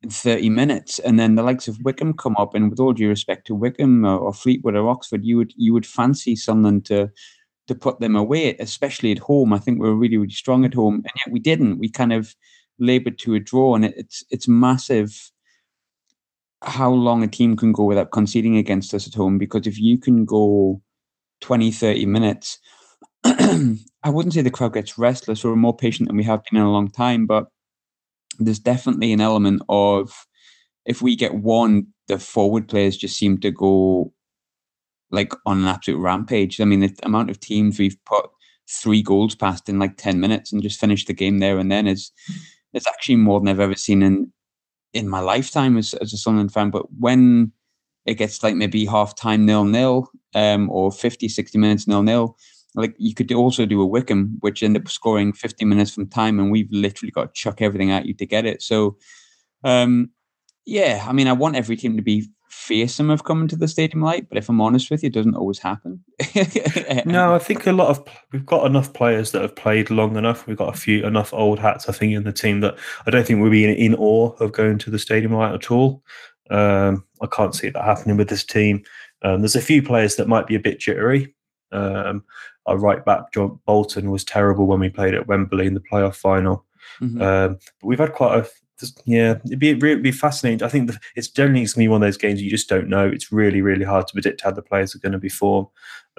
[0.03, 0.99] in 30 minutes.
[0.99, 4.05] And then the likes of Wycombe come up, and with all due respect to Wycombe
[4.05, 7.11] or, or Fleetwood or Oxford, you would you would fancy someone to
[7.69, 9.53] to put them away, especially at home.
[9.53, 11.79] I think we were really, really strong at home, and yet we didn't.
[11.79, 12.35] We kind of
[12.81, 15.31] laboured to a draw, and it's it's massive
[16.65, 19.39] how long a team can go without conceding against us at home.
[19.39, 20.81] Because if you can go
[21.41, 22.59] 20, 30 minutes,
[23.25, 26.67] I wouldn't say the crowd gets restless or more patient than we have been in
[26.67, 27.47] a long time, but
[28.39, 30.27] there's definitely an element of
[30.87, 34.13] if we get one, the forward players just seem to go
[35.11, 36.61] like on an absolute rampage.
[36.61, 38.29] I mean, the amount of teams we've put
[38.69, 41.87] three goals past in like 10 minutes and just finished the game there and then
[41.87, 42.11] is
[42.73, 44.33] it's actually more than I've ever seen in
[44.95, 46.71] in my lifetime as, as a Sunderland fan.
[46.71, 47.53] But when
[48.07, 52.37] it gets like maybe half time nil nil um, or 50, 60 minutes nil nil,
[52.75, 56.39] like you could also do a Wycombe, which end up scoring 50 minutes from time,
[56.41, 58.63] and we've literally got to chuck everything at you to get it.
[58.63, 58.97] So,
[59.63, 60.11] um,
[60.67, 64.03] yeah, I mean, I want every team to be fearsome of coming to the stadium
[64.03, 66.03] light, but if I'm honest with you, it doesn't always happen.
[67.05, 70.47] no, I think a lot of we've got enough players that have played long enough.
[70.47, 73.27] We've got a few enough old hats, I think, in the team that I don't
[73.27, 76.03] think we'll be in, in awe of going to the stadium light at all.
[76.51, 78.83] Um, I can't see that happening with this team.
[79.23, 81.35] Um, there's a few players that might be a bit jittery.
[81.73, 82.25] Um,
[82.67, 86.17] our right back John Bolton was terrible when we played at Wembley in the playoff
[86.17, 86.65] final.
[87.01, 87.21] Mm-hmm.
[87.21, 88.49] Um, but we've had quite a
[89.05, 90.65] yeah, it'd be really be fascinating.
[90.65, 93.07] I think it's generally going to be one of those games you just don't know.
[93.07, 95.69] It's really, really hard to predict how the players are going to be formed.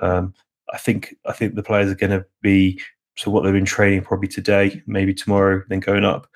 [0.02, 0.34] Um,
[0.74, 2.82] I think I think the players are going to be
[3.18, 6.28] so what they've been training probably today, maybe tomorrow, then going up.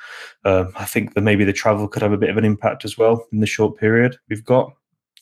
[0.46, 2.98] Um, I think that maybe the travel could have a bit of an impact as
[2.98, 4.74] well in the short period we've got.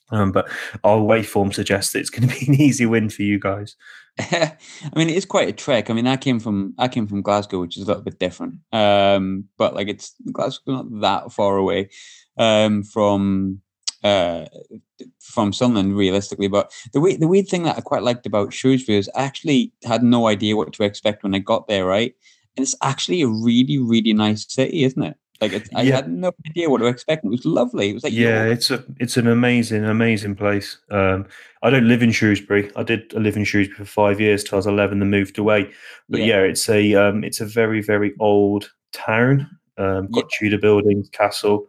[0.10, 0.48] Um, but
[0.84, 3.76] our waveform suggests that it's going to be an easy win for you guys.
[4.20, 4.58] I
[4.96, 5.90] mean, it is quite a trek.
[5.90, 8.56] I mean, I came from I came from Glasgow, which is a little bit different.
[8.72, 11.90] Um, but like, it's Glasgow not that far away
[12.38, 13.62] um, from
[14.04, 14.46] uh,
[15.20, 16.48] from Sunderland, realistically.
[16.48, 19.74] But the weird, the weird thing that I quite liked about Shrewsbury is I actually
[19.84, 21.86] had no idea what to expect when I got there.
[21.86, 22.16] Right,
[22.56, 25.18] and it's actually a really, really nice city, isn't it?
[25.40, 27.24] Like I had no idea what to expect.
[27.24, 27.90] It was lovely.
[27.90, 30.78] It was like yeah, it's a it's an amazing amazing place.
[30.90, 31.28] Um,
[31.62, 32.72] I don't live in Shrewsbury.
[32.76, 35.72] I did live in Shrewsbury for five years till I was eleven and moved away.
[36.10, 39.48] But yeah, yeah it's a um, it's a very very old town.
[39.78, 40.50] Um, got yeah.
[40.50, 41.68] Tudor buildings, castle,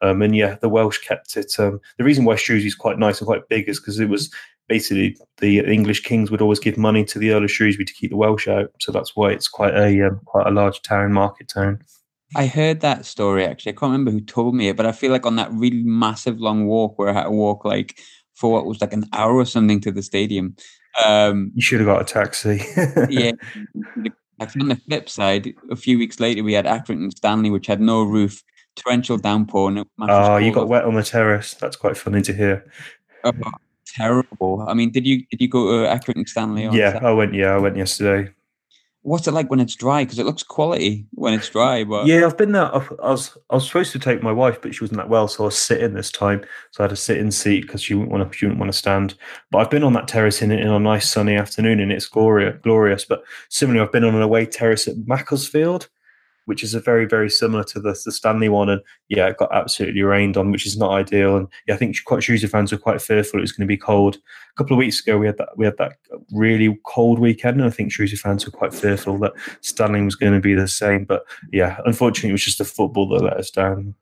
[0.00, 1.52] um, and yeah, the Welsh kept it.
[1.58, 4.32] Um, the reason why Shrewsbury is quite nice and quite big is because it was
[4.66, 8.12] basically the English kings would always give money to the Earl of Shrewsbury to keep
[8.12, 11.48] the Welsh out, so that's why it's quite a um, quite a large town, market
[11.48, 11.82] town.
[12.36, 13.72] I heard that story actually.
[13.72, 16.40] I can't remember who told me it, but I feel like on that really massive
[16.40, 18.00] long walk where I had to walk like
[18.34, 20.56] for what was like an hour or something to the stadium.
[21.04, 22.62] Um, you should have got a taxi.
[23.08, 23.32] yeah.
[24.40, 28.02] On the flip side, a few weeks later, we had Accrington Stanley, which had no
[28.02, 28.42] roof,
[28.74, 29.68] torrential downpour.
[29.68, 31.52] And oh, you got wet on the terrace.
[31.54, 32.64] That's quite funny to hear.
[33.22, 33.32] Oh,
[33.86, 34.64] terrible.
[34.66, 36.68] I mean, did you did you go to Accrington Stanley?
[36.72, 37.34] yeah, I went.
[37.34, 38.32] Yeah, I went yesterday
[39.02, 40.04] what's it like when it's dry?
[40.04, 41.84] Because it looks quality when it's dry.
[41.84, 42.74] But yeah, I've been there.
[42.74, 45.44] I was I was supposed to take my wife, but she wasn't that well, so
[45.44, 46.44] I was sitting this time.
[46.70, 48.36] So I had a sit-in seat because she wouldn't want to.
[48.36, 49.14] She wouldn't want to stand.
[49.50, 52.56] But I've been on that terrace in, in a nice sunny afternoon, and it's glorious.
[52.62, 53.04] Glorious.
[53.04, 55.88] But similarly, I've been on an away terrace at Macclesfield,
[56.50, 59.54] which is a very very similar to the, the Stanley one, and yeah, it got
[59.54, 61.36] absolutely rained on, which is not ideal.
[61.36, 63.76] And yeah, I think quite Shrewsbury fans were quite fearful it was going to be
[63.76, 64.16] cold.
[64.16, 65.98] A couple of weeks ago, we had that we had that
[66.32, 70.32] really cold weekend, and I think Shrewsbury fans were quite fearful that Stanley was going
[70.32, 71.04] to be the same.
[71.04, 73.94] But yeah, unfortunately, it was just the football that let us down.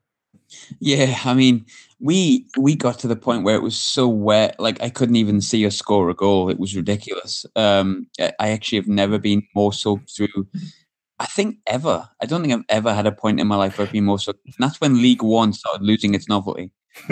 [0.79, 1.67] Yeah, I mean,
[1.99, 5.39] we we got to the point where it was so wet, like I couldn't even
[5.39, 6.49] see us score a goal.
[6.49, 7.45] It was ridiculous.
[7.55, 10.47] Um, I actually have never been more soaked through
[11.19, 12.09] I think ever.
[12.21, 14.19] I don't think I've ever had a point in my life where I've been more
[14.19, 14.33] so.
[14.57, 16.71] That's when League One started losing its novelty.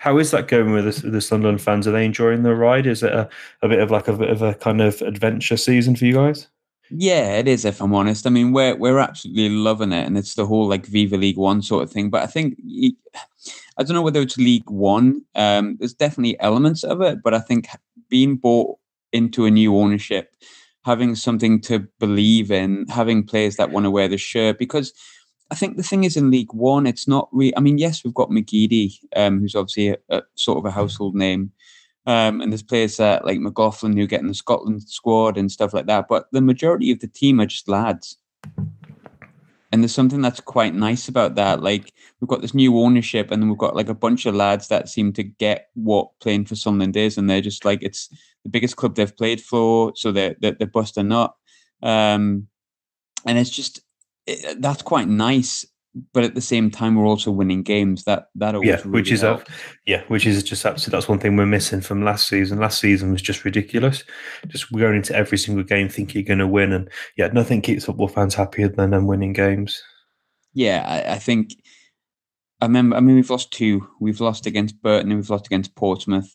[0.00, 1.86] How is that going with the, the Sunderland fans?
[1.86, 2.86] Are they enjoying the ride?
[2.86, 3.28] Is it a,
[3.62, 6.48] a bit of like a bit of a kind of adventure season for you guys?
[6.90, 7.64] Yeah, it is.
[7.64, 10.86] If I'm honest, I mean we're we're absolutely loving it, and it's the whole like
[10.86, 12.10] Viva League One sort of thing.
[12.10, 12.58] But I think
[13.76, 15.22] I don't know whether it's League One.
[15.34, 17.68] Um, there's definitely elements of it, but I think
[18.08, 18.78] being bought
[19.12, 20.34] into a new ownership
[20.86, 24.56] having something to believe in, having players that want to wear the shirt.
[24.56, 24.92] Because
[25.50, 27.54] I think the thing is in League One, it's not really.
[27.56, 31.16] I mean, yes, we've got McGeady, um, who's obviously a, a, sort of a household
[31.16, 31.50] name,
[32.06, 35.74] um, and there's players uh, like McLaughlin who get in the Scotland squad and stuff
[35.74, 36.06] like that.
[36.08, 38.16] But the majority of the team are just lads.
[39.76, 41.62] And there's something that's quite nice about that.
[41.62, 44.68] Like we've got this new ownership, and then we've got like a bunch of lads
[44.68, 48.08] that seem to get what playing for Sunderland is, and they're just like it's
[48.42, 51.38] the biggest club they've played for, so they're they're, they're busting up,
[51.82, 52.48] um,
[53.26, 53.82] and it's just
[54.26, 55.66] it, that's quite nice.
[56.12, 58.04] But at the same time, we're also winning games.
[58.04, 59.42] That that always yeah, really which is a,
[59.86, 62.60] yeah, which is just absolutely that's one thing we're missing from last season.
[62.60, 64.04] Last season was just ridiculous.
[64.48, 67.86] Just going into every single game thinking you're going to win, and yeah, nothing keeps
[67.86, 69.82] football fans happier than them winning games.
[70.52, 71.54] Yeah, I, I think
[72.60, 72.96] I remember.
[72.96, 73.86] I mean, we've lost two.
[74.00, 76.34] We've lost against Burton and we've lost against Portsmouth,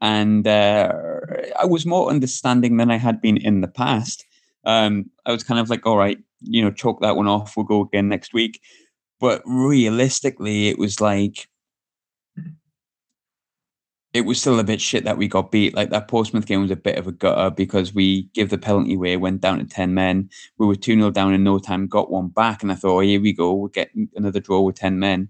[0.00, 0.92] and uh,
[1.58, 4.24] I was more understanding than I had been in the past.
[4.64, 7.56] Um, I was kind of like, all right, you know, chalk that one off.
[7.56, 8.60] We'll go again next week.
[9.20, 11.48] But realistically, it was like
[14.12, 15.74] it was still a bit shit that we got beat.
[15.74, 18.94] Like that Portsmouth game was a bit of a gutter because we give the penalty
[18.94, 20.30] away, went down to 10 men.
[20.58, 22.62] We were 2 0 down in no time, got one back.
[22.62, 23.52] And I thought, oh, here we go.
[23.54, 25.28] We'll get another draw with 10 men.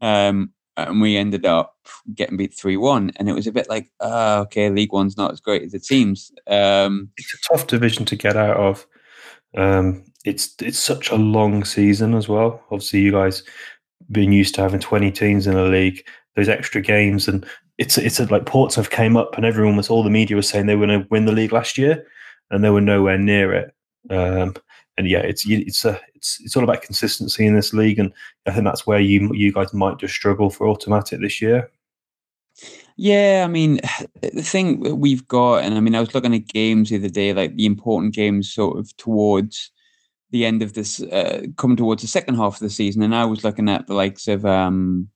[0.00, 1.76] Um, and we ended up
[2.14, 3.12] getting beat 3 1.
[3.16, 5.84] And it was a bit like, uh, okay, League One's not as great as it
[5.84, 6.32] seems.
[6.46, 8.86] Um, it's a tough division to get out of.
[9.54, 12.62] Um, it's it's such a long season as well.
[12.70, 13.42] Obviously, you guys
[14.10, 16.04] being used to having 20 teams in a league,
[16.36, 17.46] those extra games, and
[17.78, 20.66] it's it's a, like Portsmouth came up, and everyone was all the media was saying
[20.66, 22.06] they were going to win the league last year,
[22.50, 23.74] and they were nowhere near it.
[24.10, 24.54] Um,
[24.96, 28.12] and yeah, it's it's a it's it's all about consistency in this league, and
[28.46, 31.70] I think that's where you you guys might just struggle for automatic this year.
[32.96, 33.80] Yeah, I mean,
[34.20, 37.32] the thing we've got, and I mean, I was looking at games the other day,
[37.32, 39.71] like the important games, sort of towards
[40.32, 43.24] the end of this, uh, coming towards the second half of the season, and I
[43.24, 45.08] was looking at the likes of, um,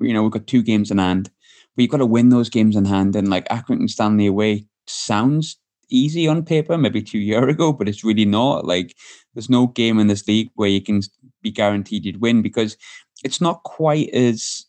[0.00, 1.30] you know, we've got two games in hand,
[1.76, 5.58] but you've got to win those games in hand, and like Accrington Stanley away sounds
[5.90, 8.64] easy on paper, maybe two year ago, but it's really not.
[8.64, 8.96] Like
[9.34, 11.02] there's no game in this league where you can
[11.42, 12.76] be guaranteed you'd win because
[13.22, 14.64] it's not quite as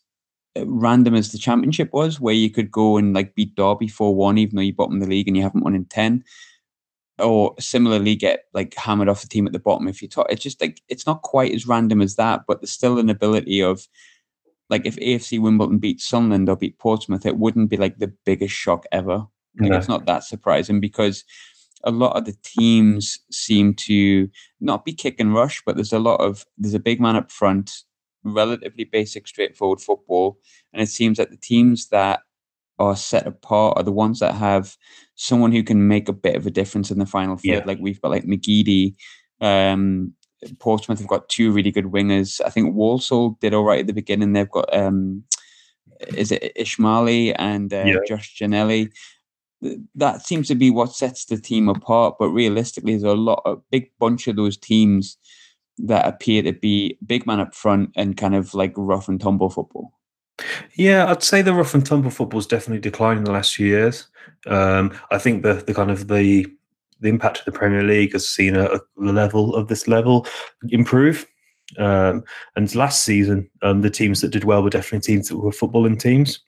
[0.56, 4.14] uh, random as the championship was, where you could go and like beat Derby four
[4.14, 6.24] one, even though you bottom the league and you haven't won in ten,
[7.18, 10.26] or similarly get like hammered off the team at the bottom if you talk.
[10.30, 13.62] It's just like it's not quite as random as that, but there's still an ability
[13.62, 13.86] of
[14.68, 18.54] like if AFC Wimbledon beat Sunderland or beat Portsmouth, it wouldn't be like the biggest
[18.54, 19.26] shock ever.
[19.58, 19.76] Like no.
[19.78, 21.24] it's not that surprising because
[21.84, 24.28] a lot of the teams seem to
[24.60, 27.30] not be kick and rush, but there's a lot of there's a big man up
[27.30, 27.84] front,
[28.24, 30.38] relatively basic, straightforward football,
[30.72, 32.20] and it seems that the teams that
[32.78, 34.76] are set apart are the ones that have
[35.16, 37.44] someone who can make a bit of a difference in the final third.
[37.44, 37.62] Yeah.
[37.64, 38.94] Like we've got like McGeady,
[39.40, 40.12] um,
[40.58, 42.40] Portsmouth have got two really good wingers.
[42.44, 44.32] I think Walsall did all right at the beginning.
[44.32, 45.24] They've got um,
[46.14, 47.96] is it Ismaili and uh, yeah.
[48.06, 48.92] Josh Ginnelly.
[49.94, 52.16] That seems to be what sets the team apart.
[52.18, 55.16] But realistically, there's a lot, a big bunch of those teams
[55.78, 59.50] that appear to be big man up front and kind of like rough and tumble
[59.50, 59.92] football.
[60.74, 64.08] Yeah, I'd say the rough and tumble football's definitely declined in the last few years.
[64.46, 66.46] Um, I think the the kind of the
[67.00, 70.26] the impact of the Premier League has seen a, a level of this level
[70.70, 71.26] improve.
[71.78, 72.22] Um,
[72.54, 75.98] and last season, um, the teams that did well were definitely teams that were footballing
[75.98, 76.40] teams.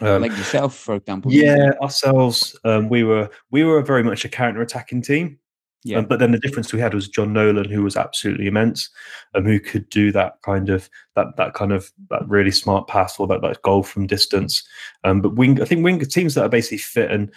[0.00, 1.32] Um, like yourself, for example.
[1.32, 2.58] Yeah, ourselves.
[2.64, 5.38] Um, we were we were very much a counter-attacking team.
[5.84, 5.98] Yeah.
[5.98, 8.88] Um, but then the difference we had was Jon Nolan, who was absolutely immense,
[9.34, 13.20] and who could do that kind of that that kind of that really smart pass
[13.20, 14.66] or that, that goal from distance.
[15.04, 17.30] Um, but wing, I think wing teams that are basically fit and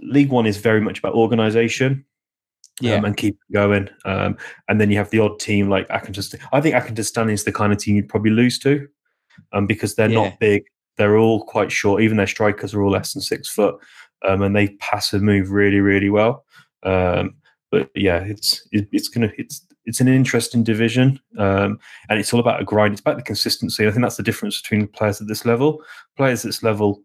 [0.00, 2.04] League One is very much about organisation.
[2.80, 2.94] Yeah.
[2.94, 3.90] Um, and keep going.
[4.06, 4.36] Um,
[4.68, 6.40] and then you have the odd team like Accrington.
[6.52, 8.88] I think Accrington is the kind of team you'd probably lose to
[9.52, 10.22] um, because they're yeah.
[10.22, 10.64] not big.
[10.96, 12.02] They're all quite short.
[12.02, 13.76] Even their strikers are all less than six foot.
[14.26, 16.44] Um, and they pass and move really, really well.
[16.82, 17.34] Um,
[17.72, 22.38] but yeah, it's it, it's gonna it's it's an interesting division, um, and it's all
[22.38, 22.92] about a grind.
[22.92, 23.84] It's about the consistency.
[23.84, 25.82] I think that's the difference between players at this level.
[26.16, 27.02] Players at this level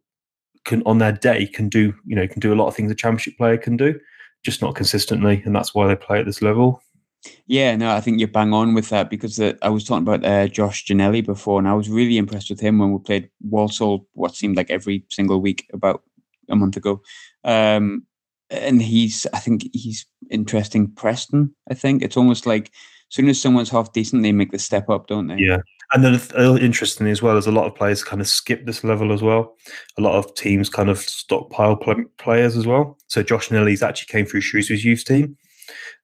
[0.66, 2.96] can, on their day, can do you know can do a lot of things a
[2.96, 3.98] championship player can do,
[4.44, 6.84] just not consistently, and that's why they play at this level.
[7.48, 10.48] Yeah, no, I think you're bang on with that because I was talking about uh,
[10.48, 14.06] Josh Ginnelly before, and I was really impressed with him when we played Walsall.
[14.14, 16.04] What seemed like every single week about
[16.50, 17.02] a month ago.
[17.44, 18.07] Um,
[18.50, 21.54] and he's I think he's interesting Preston.
[21.70, 22.68] I think it's almost like
[23.10, 25.38] as soon as someone's half decent, they make the step up, don't they?
[25.38, 25.60] Yeah.
[25.94, 26.20] And then
[26.58, 29.56] interestingly as well, as a lot of players kind of skip this level as well.
[29.98, 31.80] A lot of teams kind of stockpile
[32.18, 32.98] players as well.
[33.08, 35.38] So Josh Ginnelly's actually came through Shrewsbury's youth team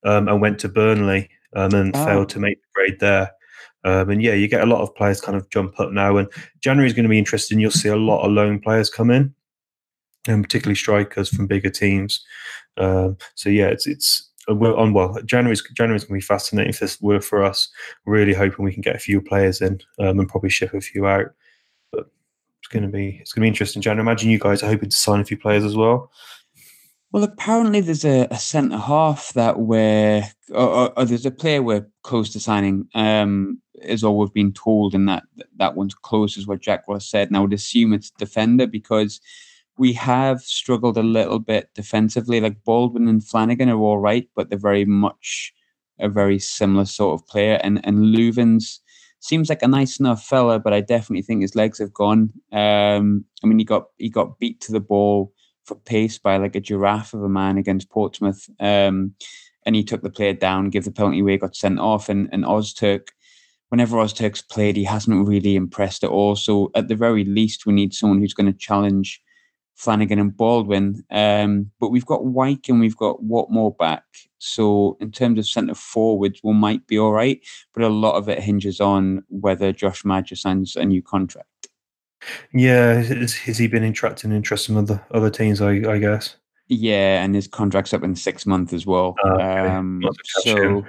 [0.06, 2.06] um, and went to Burnley um, and oh.
[2.06, 3.32] failed to make the grade there.
[3.84, 6.16] Um, and yeah, you get a lot of players kind of jump up now.
[6.16, 6.30] And
[6.62, 7.60] January is going to be interesting.
[7.60, 9.36] You'll see a lot of loan players come in
[10.28, 12.26] and particularly strikers from bigger teams.
[12.78, 15.18] Um, so yeah, it's it's uh, we're on well.
[15.26, 17.70] January's January's to be fascinating if this for us.
[18.06, 21.06] Really hoping we can get a few players in um, and probably ship a few
[21.06, 21.34] out.
[21.92, 22.10] But
[22.60, 23.82] it's to be it's to be interesting.
[23.82, 26.12] January, imagine you guys are hoping to sign a few players as well.
[27.12, 31.62] Well, apparently there's a, a centre half that we're, or, or, or, there's a player
[31.62, 32.88] we're close to signing.
[32.96, 35.24] Um, is all we've been told, and that
[35.58, 37.28] that one's close, is what Jack Ross said.
[37.28, 39.22] And I would assume it's defender because
[39.78, 42.40] we have struggled a little bit defensively.
[42.40, 45.54] Like Baldwin and Flanagan are all right, but they're very much
[46.00, 47.60] a very similar sort of player.
[47.64, 48.80] And and Loovens
[49.20, 52.32] seems like a nice enough fella, but I definitely think his legs have gone.
[52.52, 55.34] Um, I mean, he got he got beat to the ball
[55.66, 58.50] for pace by like a giraffe of a man against Portsmouth.
[58.60, 59.16] Um,
[59.66, 62.10] and he took the player down, gave the penalty away, got sent off.
[62.10, 63.08] And and Ozturk,
[63.70, 66.36] whenever Ozturk's played, he hasn't really impressed at all.
[66.36, 69.22] So at the very least, we need someone who's going to challenge
[69.76, 71.04] Flanagan and Baldwin.
[71.10, 74.04] Um, but we've got Wyke and we've got Watmore back.
[74.38, 77.40] So in terms of centre forwards, we might be all right.
[77.74, 81.48] But a lot of it hinges on whether Josh Maja signs a new contract.
[82.54, 85.62] Yeah, has, has he been attracting interest from other other teams?
[85.62, 86.38] I, I guess.
[86.68, 89.16] Yeah, and his contract's up in six months as well.
[89.26, 89.44] Okay.
[89.44, 90.02] um,
[90.44, 90.84] so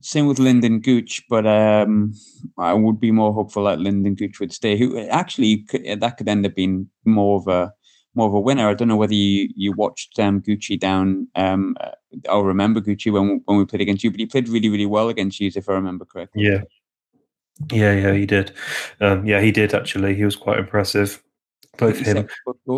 [0.00, 2.14] same with Lynden Gooch, but um,
[2.56, 4.78] I would be more hopeful that Lynden Gooch would stay.
[4.78, 7.72] Who actually could, that could end up being more of a
[8.14, 8.68] more of a winner.
[8.68, 11.28] I don't know whether you you watched um, Gucci down.
[11.34, 11.90] Um, uh,
[12.28, 15.08] I'll remember Gucci when when we played against you, but he played really really well
[15.08, 16.44] against you, if I remember correctly.
[16.44, 16.62] Yeah,
[17.72, 18.52] yeah, yeah, he did.
[19.00, 20.14] Um, yeah, he did actually.
[20.14, 21.22] He was quite impressive.
[21.76, 22.28] Both him.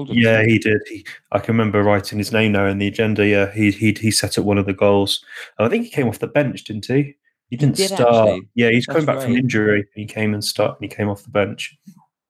[0.09, 0.83] Yeah, he did.
[0.87, 3.27] He, I can remember writing his name now in the agenda.
[3.27, 5.25] Yeah, he he he set up one of the goals.
[5.59, 7.17] I think he came off the bench, didn't he?
[7.49, 8.29] He didn't he did start.
[8.29, 8.49] Actually.
[8.55, 9.25] Yeah, he's That's coming back right.
[9.25, 9.87] from injury.
[9.95, 10.79] He came and start.
[10.79, 11.77] And he came off the bench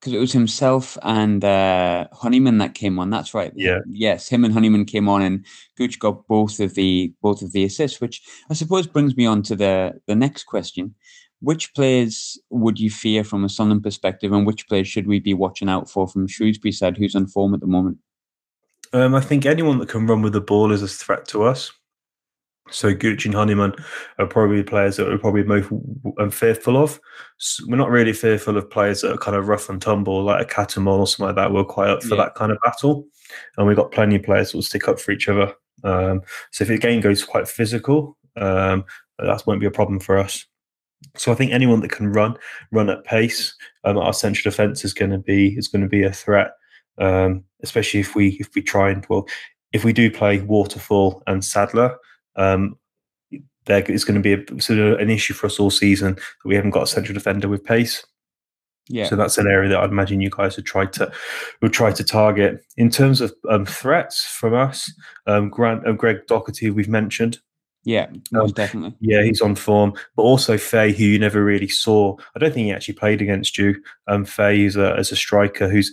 [0.00, 3.10] because it was himself and uh, Honeyman that came on.
[3.10, 3.52] That's right.
[3.54, 3.80] Yeah.
[3.86, 5.44] Yes, him and Honeyman came on, and
[5.76, 9.42] Gooch got both of the both of the assists, which I suppose brings me on
[9.42, 10.94] to the the next question.
[11.42, 15.34] Which players would you fear from a Sunderland perspective, and which players should we be
[15.34, 17.98] watching out for from Shrewsbury side, who's on form at the moment?
[18.92, 21.72] Um, I think anyone that can run with the ball is a threat to us.
[22.71, 23.75] So Gooch and Honeyman
[24.18, 25.71] are probably players that we're probably most
[26.35, 27.01] fearful of.
[27.39, 30.43] So we're not really fearful of players that are kind of rough and tumble, like
[30.43, 31.53] a Cattermole or something like that.
[31.53, 32.25] We're quite up for yeah.
[32.25, 33.07] that kind of battle,
[33.57, 35.55] and we've got plenty of players that will stick up for each other.
[35.85, 38.85] Um, so if the game goes quite physical, um,
[39.18, 40.47] that won't be a problem for us.
[41.16, 42.37] So I think anyone that can run,
[42.73, 43.55] run at pace,
[43.85, 46.53] um, our central defence is going to be is going to be a threat,
[46.99, 49.27] um, especially if we if we try and well,
[49.73, 51.97] if we do play Waterfall and Sadler,
[52.37, 52.76] um,
[53.66, 56.49] there is going to be a, sort of an issue for us all season that
[56.49, 58.05] we haven't got a central defender with pace.
[58.89, 59.05] Yeah.
[59.05, 61.12] So that's an area that I'd imagine you guys would try to
[61.62, 62.64] would try to target.
[62.76, 64.93] In terms of um, threats from us,
[65.26, 67.39] um, Grant uh, Greg Docherty, we've mentioned.
[67.85, 68.95] Yeah, most definitely.
[69.01, 72.16] Yeah, he's on form, but also Faye, who you never really saw.
[72.35, 73.81] I don't think he actually played against you.
[74.07, 75.91] Um, Faye is a, as a striker who's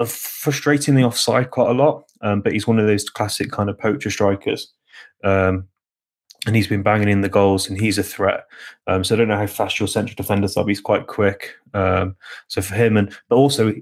[0.00, 3.78] uh, frustratingly offside quite a lot, um, but he's one of those classic kind of
[3.78, 4.70] poacher strikers.
[5.24, 5.68] Um,
[6.46, 8.46] and he's been banging in the goals, and he's a threat.
[8.86, 10.64] Um, so I don't know how fast your central defenders are.
[10.64, 11.54] But he's quite quick.
[11.74, 12.16] Um,
[12.48, 13.74] so for him, and but also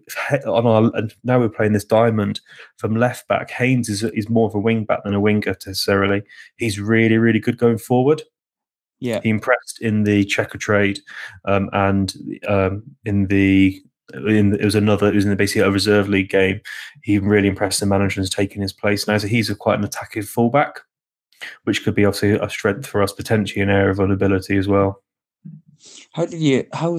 [0.46, 2.40] on our and now we're playing this diamond
[2.76, 3.50] from left back.
[3.52, 6.22] Haynes is is more of a wing back than a winger necessarily.
[6.56, 8.22] He's really really good going forward.
[8.98, 10.98] Yeah, he impressed in the Checkatrade
[11.44, 12.12] um, and
[12.48, 13.80] um, in the
[14.12, 16.60] in it was another it was in the basically a reserve league game.
[17.04, 19.18] He really impressed the manager and taking his place now.
[19.18, 20.80] So he's a quite an attacking fullback
[21.64, 25.02] which could be obviously a strength for us potentially an area of vulnerability as well.
[26.12, 26.66] How did you?
[26.72, 26.96] How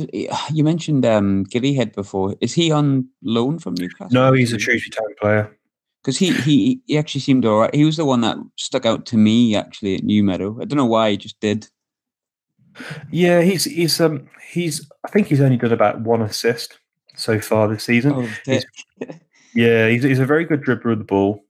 [0.53, 2.35] you mentioned um, Gilliead before?
[2.41, 4.09] Is he on loan from Newcastle?
[4.11, 5.57] No, he's a Shrewsbury Town player.
[6.01, 7.75] Because he, he he actually seemed all right.
[7.75, 10.57] He was the one that stuck out to me actually at New Meadow.
[10.61, 11.67] I don't know why he just did.
[13.11, 16.79] Yeah, he's he's um he's I think he's only done about one assist
[17.15, 18.13] so far this season.
[18.13, 18.65] Oh, he's,
[19.53, 21.43] yeah, he's, he's a very good dribbler of the ball.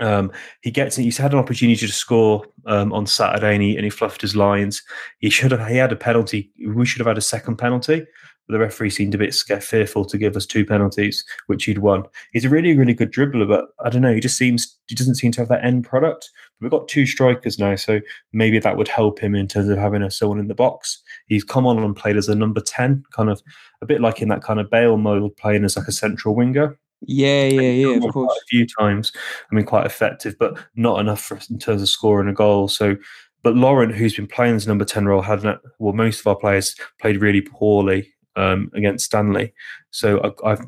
[0.00, 0.32] Um,
[0.62, 3.90] he gets he's had an opportunity to score um, on Saturday and he, and he
[3.90, 4.82] fluffed his lines.
[5.18, 6.50] He should have he had a penalty.
[6.66, 8.06] We should have had a second penalty.
[8.46, 11.78] But the referee seemed a bit scared, fearful to give us two penalties, which he'd
[11.78, 12.04] won.
[12.32, 14.12] He's a really, really good dribbler, but I don't know.
[14.12, 16.30] He just seems he doesn't seem to have that end product.
[16.60, 18.00] But we've got two strikers now, so
[18.34, 21.02] maybe that would help him in terms of having a someone in the box.
[21.26, 23.42] He's come on and played as a number ten, kind of
[23.80, 26.78] a bit like in that kind of Bale mode, playing as like a central winger.
[27.06, 27.96] Yeah, yeah, yeah.
[27.96, 29.12] Of course, a few times.
[29.50, 32.68] I mean, quite effective, but not enough for in terms of scoring a goal.
[32.68, 32.96] So,
[33.42, 36.36] but Laurent, who's been playing as number ten role, had not, well, most of our
[36.36, 39.52] players played really poorly um, against Stanley.
[39.90, 40.64] So I, I've.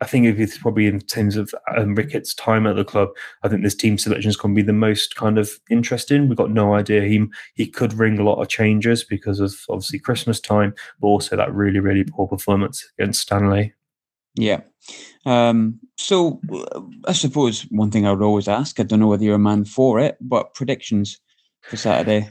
[0.00, 3.10] I think if it's probably in terms of um, Ricketts' time at the club,
[3.42, 6.28] I think this team selection is going to be the most kind of interesting.
[6.28, 7.02] We've got no idea.
[7.02, 7.24] He
[7.54, 11.54] he could ring a lot of changes because of obviously Christmas time, but also that
[11.54, 13.72] really really poor performance against Stanley.
[14.34, 14.60] Yeah.
[15.26, 16.40] Um, so
[17.06, 19.64] I suppose one thing I would always ask, I don't know whether you're a man
[19.64, 21.20] for it, but predictions
[21.62, 22.28] for Saturday.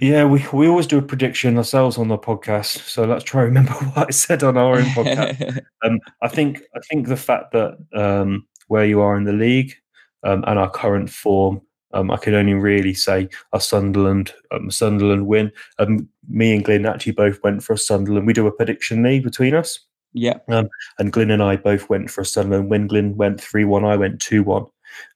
[0.00, 2.88] Yeah, we, we always do a prediction ourselves on the podcast.
[2.88, 5.60] So let's try and remember what I said on our own podcast.
[5.84, 9.74] um, I think I think the fact that um, where you are in the league
[10.22, 11.60] um, and our current form,
[11.94, 15.50] um, I can only really say a Sunderland um, Sunderland win.
[15.80, 18.26] Um, me and Glyn actually both went for a Sunderland.
[18.26, 19.80] We do a prediction league between us.
[20.12, 20.38] Yeah.
[20.48, 22.86] Um, and Glyn and I both went for a Sunderland win.
[22.86, 24.66] Glyn went 3 1, I went 2 1.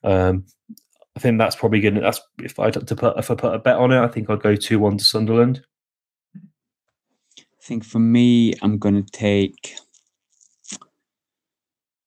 [0.05, 0.45] Um,
[1.16, 3.59] I think that's probably going to, that's if I to put, if I put a
[3.59, 5.64] bet on it, I think I'd go 2 1 to Sunderland.
[7.36, 9.76] I think for me, I'm going to take,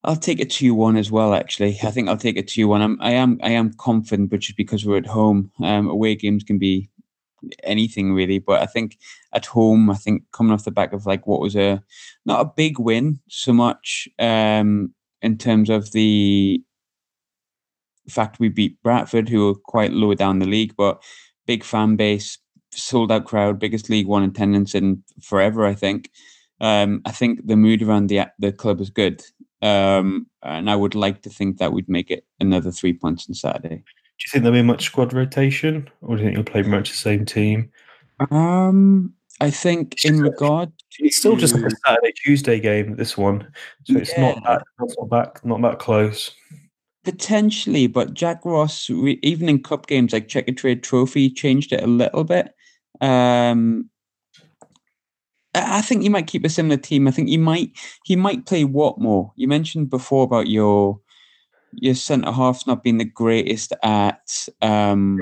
[0.04, 1.80] I'll take a 2 1 as well, actually.
[1.84, 2.82] I think I'll take a 2 1.
[2.82, 6.44] I'm, I am, I am confident, but just because we're at home, um, away games
[6.44, 6.90] can be
[7.64, 8.40] anything really.
[8.40, 8.98] But I think
[9.34, 11.82] at home, I think coming off the back of like what was a
[12.26, 16.62] not a big win so much um, in terms of the
[18.10, 21.02] fact we beat Bradford, who are quite low down the league, but
[21.46, 22.38] big fan base,
[22.72, 25.66] sold out crowd, biggest League One attendance in forever.
[25.66, 26.10] I think.
[26.62, 29.22] Um, I think the mood around the the club is good,
[29.62, 33.36] um, and I would like to think that we'd make it another three points on
[33.36, 33.84] Saturday.
[34.18, 36.90] Do you think there'll be much squad rotation, or do you think you'll play much
[36.90, 37.70] the same team?
[38.32, 42.96] Um, I think in regard, it's still just like a Saturday Tuesday game.
[42.96, 43.46] This one,
[43.84, 44.22] so it's Yeah.
[44.22, 46.32] not that not that not that close.
[47.04, 52.24] potentially, but Jack Ross, even in cup games like Checkatrade Trophy, changed it a little
[52.24, 52.52] bit.
[53.02, 53.90] Um,
[55.54, 57.08] I think you might keep a similar team.
[57.08, 57.72] I think you might
[58.06, 59.32] he might play Watmore.
[59.36, 61.00] You mentioned before about your
[61.78, 65.20] your centre half not been the greatest at um,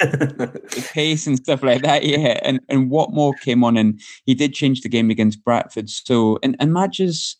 [0.92, 2.04] pace and stuff like that.
[2.04, 5.90] Yeah, and and Watmore came on and he did change the game against Bradford.
[5.90, 7.36] So and and Madge's,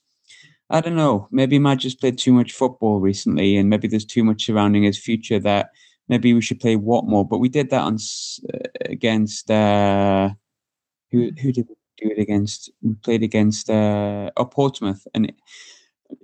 [0.69, 4.45] I don't know, maybe Madge's played too much football recently, and maybe there's too much
[4.45, 5.71] surrounding his future that
[6.09, 7.29] maybe we should play Watmore.
[7.29, 7.97] But we did that on
[8.53, 10.31] uh, against uh,
[11.11, 12.71] who who did we do it against?
[12.83, 15.33] We played against uh, oh, Portsmouth and.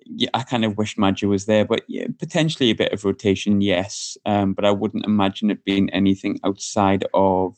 [0.04, 3.60] Yeah, I kind of wish Madge was there, but yeah, potentially a bit of rotation,
[3.60, 4.16] yes.
[4.24, 7.56] Um, but I wouldn't imagine it being anything outside of.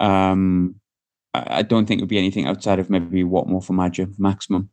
[0.00, 0.76] Um,
[1.34, 4.70] I don't think it would be anything outside of maybe Watmore for Madge maximum.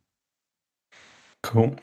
[1.42, 1.76] Cool.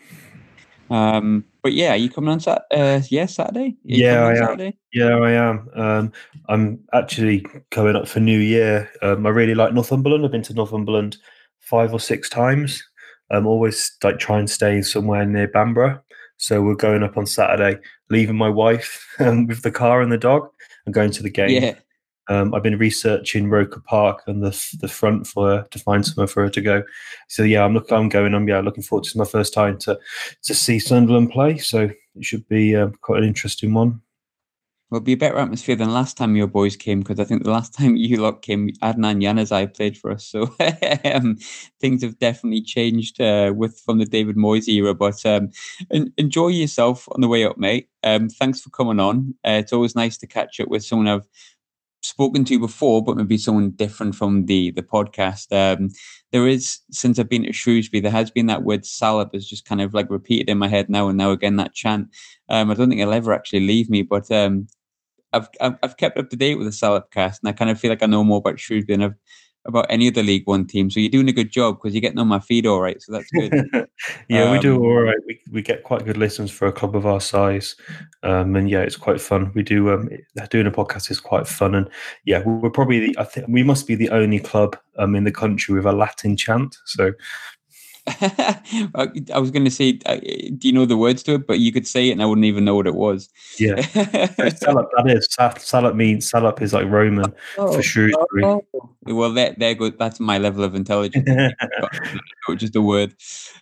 [0.89, 2.63] Um, but yeah, are you coming on Sat?
[2.71, 3.75] Uh, yeah, Saturday.
[3.83, 4.37] yeah, I am.
[4.37, 4.77] Saturday?
[4.93, 5.69] Yeah, I am.
[5.75, 6.11] Um,
[6.47, 8.89] I'm actually coming up for New Year.
[9.01, 10.25] Um, I really like Northumberland.
[10.25, 11.17] I've been to Northumberland
[11.59, 12.83] five or six times.
[13.31, 15.99] I'm always like try and stay somewhere near Bamburgh.
[16.37, 20.17] So we're going up on Saturday, leaving my wife um, with the car and the
[20.17, 20.49] dog,
[20.85, 21.61] and going to the game.
[21.61, 21.75] Yeah.
[22.29, 26.27] Um, I've been researching Roker Park and the the front for her to find somewhere
[26.27, 26.83] for her to go.
[27.27, 27.97] So yeah, I'm looking.
[27.97, 28.35] I'm going.
[28.35, 29.99] I'm yeah, looking forward to my first time to
[30.43, 31.57] to see Sunderland play.
[31.57, 34.01] So it should be uh, quite an interesting one.
[34.89, 37.43] Well, it'll be a better atmosphere than last time your boys came because I think
[37.43, 40.25] the last time you lot came, Adnan Januzaj played for us.
[40.25, 40.55] So
[41.05, 41.37] um,
[41.79, 44.95] things have definitely changed uh, with from the David Moyes era.
[44.95, 45.49] But um,
[46.17, 47.87] enjoy yourself on the way up, mate.
[48.03, 49.35] Um, thanks for coming on.
[49.45, 51.27] Uh, it's always nice to catch up with someone I've
[52.01, 55.51] spoken to before, but maybe someone different from the the podcast.
[55.51, 55.89] Um,
[56.31, 59.65] there is since I've been at Shrewsbury, there has been that word salop has just
[59.65, 61.57] kind of like repeated in my head now and now again.
[61.57, 62.07] That chant.
[62.49, 64.67] Um, I don't think it'll ever actually leave me, but um,
[65.33, 67.89] I've, I've kept up to date with the Salop cast, and I kind of feel
[67.89, 69.15] like I know more about Shrewsbury than I've
[69.65, 70.89] about any other League One team.
[70.89, 73.01] So you're doing a good job because you're getting on my feed all right.
[73.01, 73.53] So that's good.
[74.29, 75.17] yeah, um, we do um, all right.
[75.25, 77.75] We, we get quite good listens for a club of our size,
[78.23, 79.51] um, and yeah, it's quite fun.
[79.53, 80.09] We do um,
[80.49, 81.89] doing a podcast is quite fun, and
[82.25, 85.31] yeah, we're probably the I think we must be the only club um in the
[85.31, 86.75] country with a Latin chant.
[86.85, 87.11] So
[88.95, 91.47] I was going to say, uh, do you know the words to it?
[91.47, 93.29] But you could say it, and I wouldn't even know what it was.
[93.59, 93.81] Yeah,
[94.55, 94.89] salop.
[94.97, 95.27] That is
[95.63, 98.43] salop means salop is like Roman oh, for Shrewsbury.
[98.43, 98.65] Oh.
[99.03, 99.89] Well, there, there go.
[99.89, 101.29] That's my level of intelligence.
[102.57, 103.15] just a word.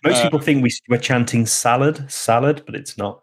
[0.04, 3.20] Most uh, people think we, we're chanting salad, salad, but it's not.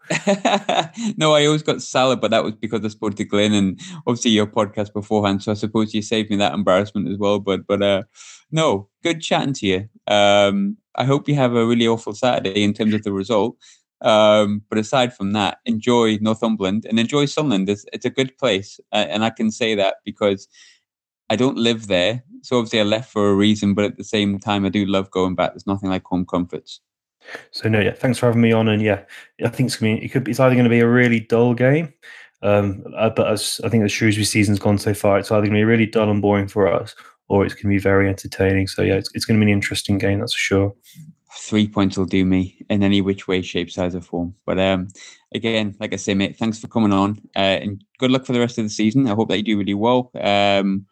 [1.17, 4.31] no, I always got salad, but that was because I spoke to Glenn and obviously
[4.31, 5.43] your podcast beforehand.
[5.43, 7.39] So I suppose you saved me that embarrassment as well.
[7.39, 8.03] But but uh,
[8.51, 9.89] no, good chatting to you.
[10.07, 13.57] Um, I hope you have a really awful Saturday in terms of the result.
[14.01, 17.69] Um, but aside from that, enjoy Northumberland and enjoy Sunderland.
[17.69, 20.47] It's, it's a good place, uh, and I can say that because
[21.29, 22.23] I don't live there.
[22.43, 25.09] So obviously, I left for a reason, but at the same time, I do love
[25.11, 25.51] going back.
[25.51, 26.81] There's nothing like home comforts.
[27.51, 28.67] So no, yeah, thanks for having me on.
[28.67, 29.03] And yeah,
[29.43, 31.21] I think it's to be, it could be, it's either going to be a really
[31.21, 31.91] dull game,
[32.43, 35.53] um, uh, but as I think the Shrewsbury season's gone so far, it's either going
[35.53, 36.95] to be really dull and boring for us,
[37.27, 38.67] or it's going to be very entertaining.
[38.67, 40.75] So yeah, it's, it's going to be an interesting game, that's for sure.
[41.37, 44.35] Three points will do me in any which way, shape, size, or form.
[44.45, 44.87] But um,
[45.33, 48.39] again, like I say, mate, thanks for coming on, uh, and good luck for the
[48.39, 49.07] rest of the season.
[49.07, 50.11] I hope that you do really well.
[50.19, 50.85] Um,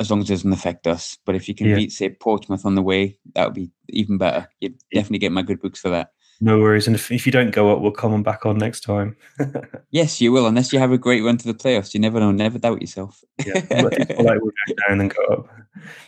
[0.00, 1.16] as long as it doesn't affect us.
[1.24, 1.76] But if you can yeah.
[1.76, 4.48] beat, say, Portsmouth on the way, that would be even better.
[4.60, 6.10] You'd definitely get my good books for that.
[6.42, 6.88] No worries.
[6.88, 9.16] And if, if you don't go up, we'll come on back on next time.
[9.92, 11.94] yes, you will, unless you have a great run to the playoffs.
[11.94, 12.32] You never know.
[12.32, 13.22] Never doubt yourself.
[13.46, 15.46] yeah, like we'll go down and go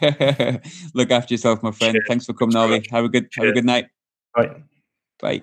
[0.02, 0.64] up.
[0.94, 1.94] Look after yourself, my friend.
[1.94, 2.04] Cheers.
[2.08, 2.84] Thanks for coming, Ollie.
[2.90, 3.44] Have a good Cheers.
[3.44, 3.86] have a good night.
[4.34, 4.62] Bye.
[5.20, 5.42] Bye.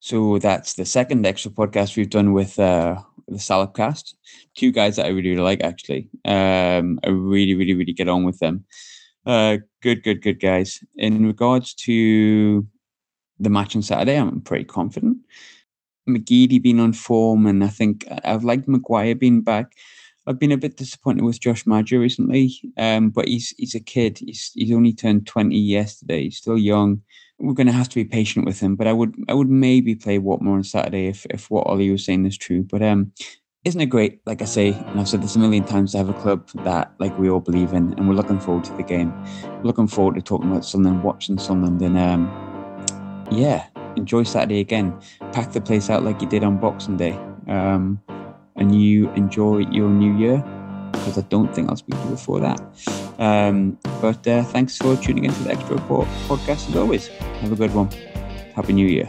[0.00, 4.16] So that's the second extra podcast we've done with uh, the Salop cast.
[4.56, 6.10] Two guys that I really, really like, actually.
[6.24, 8.64] Um, I really, really, really get on with them.
[9.24, 10.82] Uh, good, good, good guys.
[10.96, 12.66] In regards to
[13.40, 15.18] the match on Saturday, I'm pretty confident.
[16.08, 19.76] McGeady being on form, and I think I've liked Maguire being back.
[20.26, 24.18] I've been a bit disappointed with Josh Maja recently, um, but he's he's a kid.
[24.18, 26.24] He's he's only turned twenty yesterday.
[26.24, 27.02] He's still young.
[27.38, 28.76] We're going to have to be patient with him.
[28.76, 32.04] But I would I would maybe play Watmore on Saturday if if what Ollie was
[32.04, 32.62] saying is true.
[32.62, 33.12] But um,
[33.64, 34.20] isn't it great?
[34.26, 36.92] Like I say, and I've said this a million times, to have a club that
[36.98, 39.12] like we all believe in, and we're looking forward to the game.
[39.44, 42.49] We're looking forward to talking about Sunderland, watching Sunderland, and um,
[43.30, 43.66] yeah,
[43.96, 44.98] enjoy Saturday again.
[45.32, 47.18] Pack the place out like you did on Boxing Day.
[47.46, 48.00] Um,
[48.56, 50.44] and you enjoy your new year
[50.92, 52.60] because I don't think I'll speak to you before that.
[53.18, 57.08] Um, but uh, thanks for tuning into the Extra Report podcast as always.
[57.08, 57.90] Have a good one.
[58.54, 59.08] Happy New Year.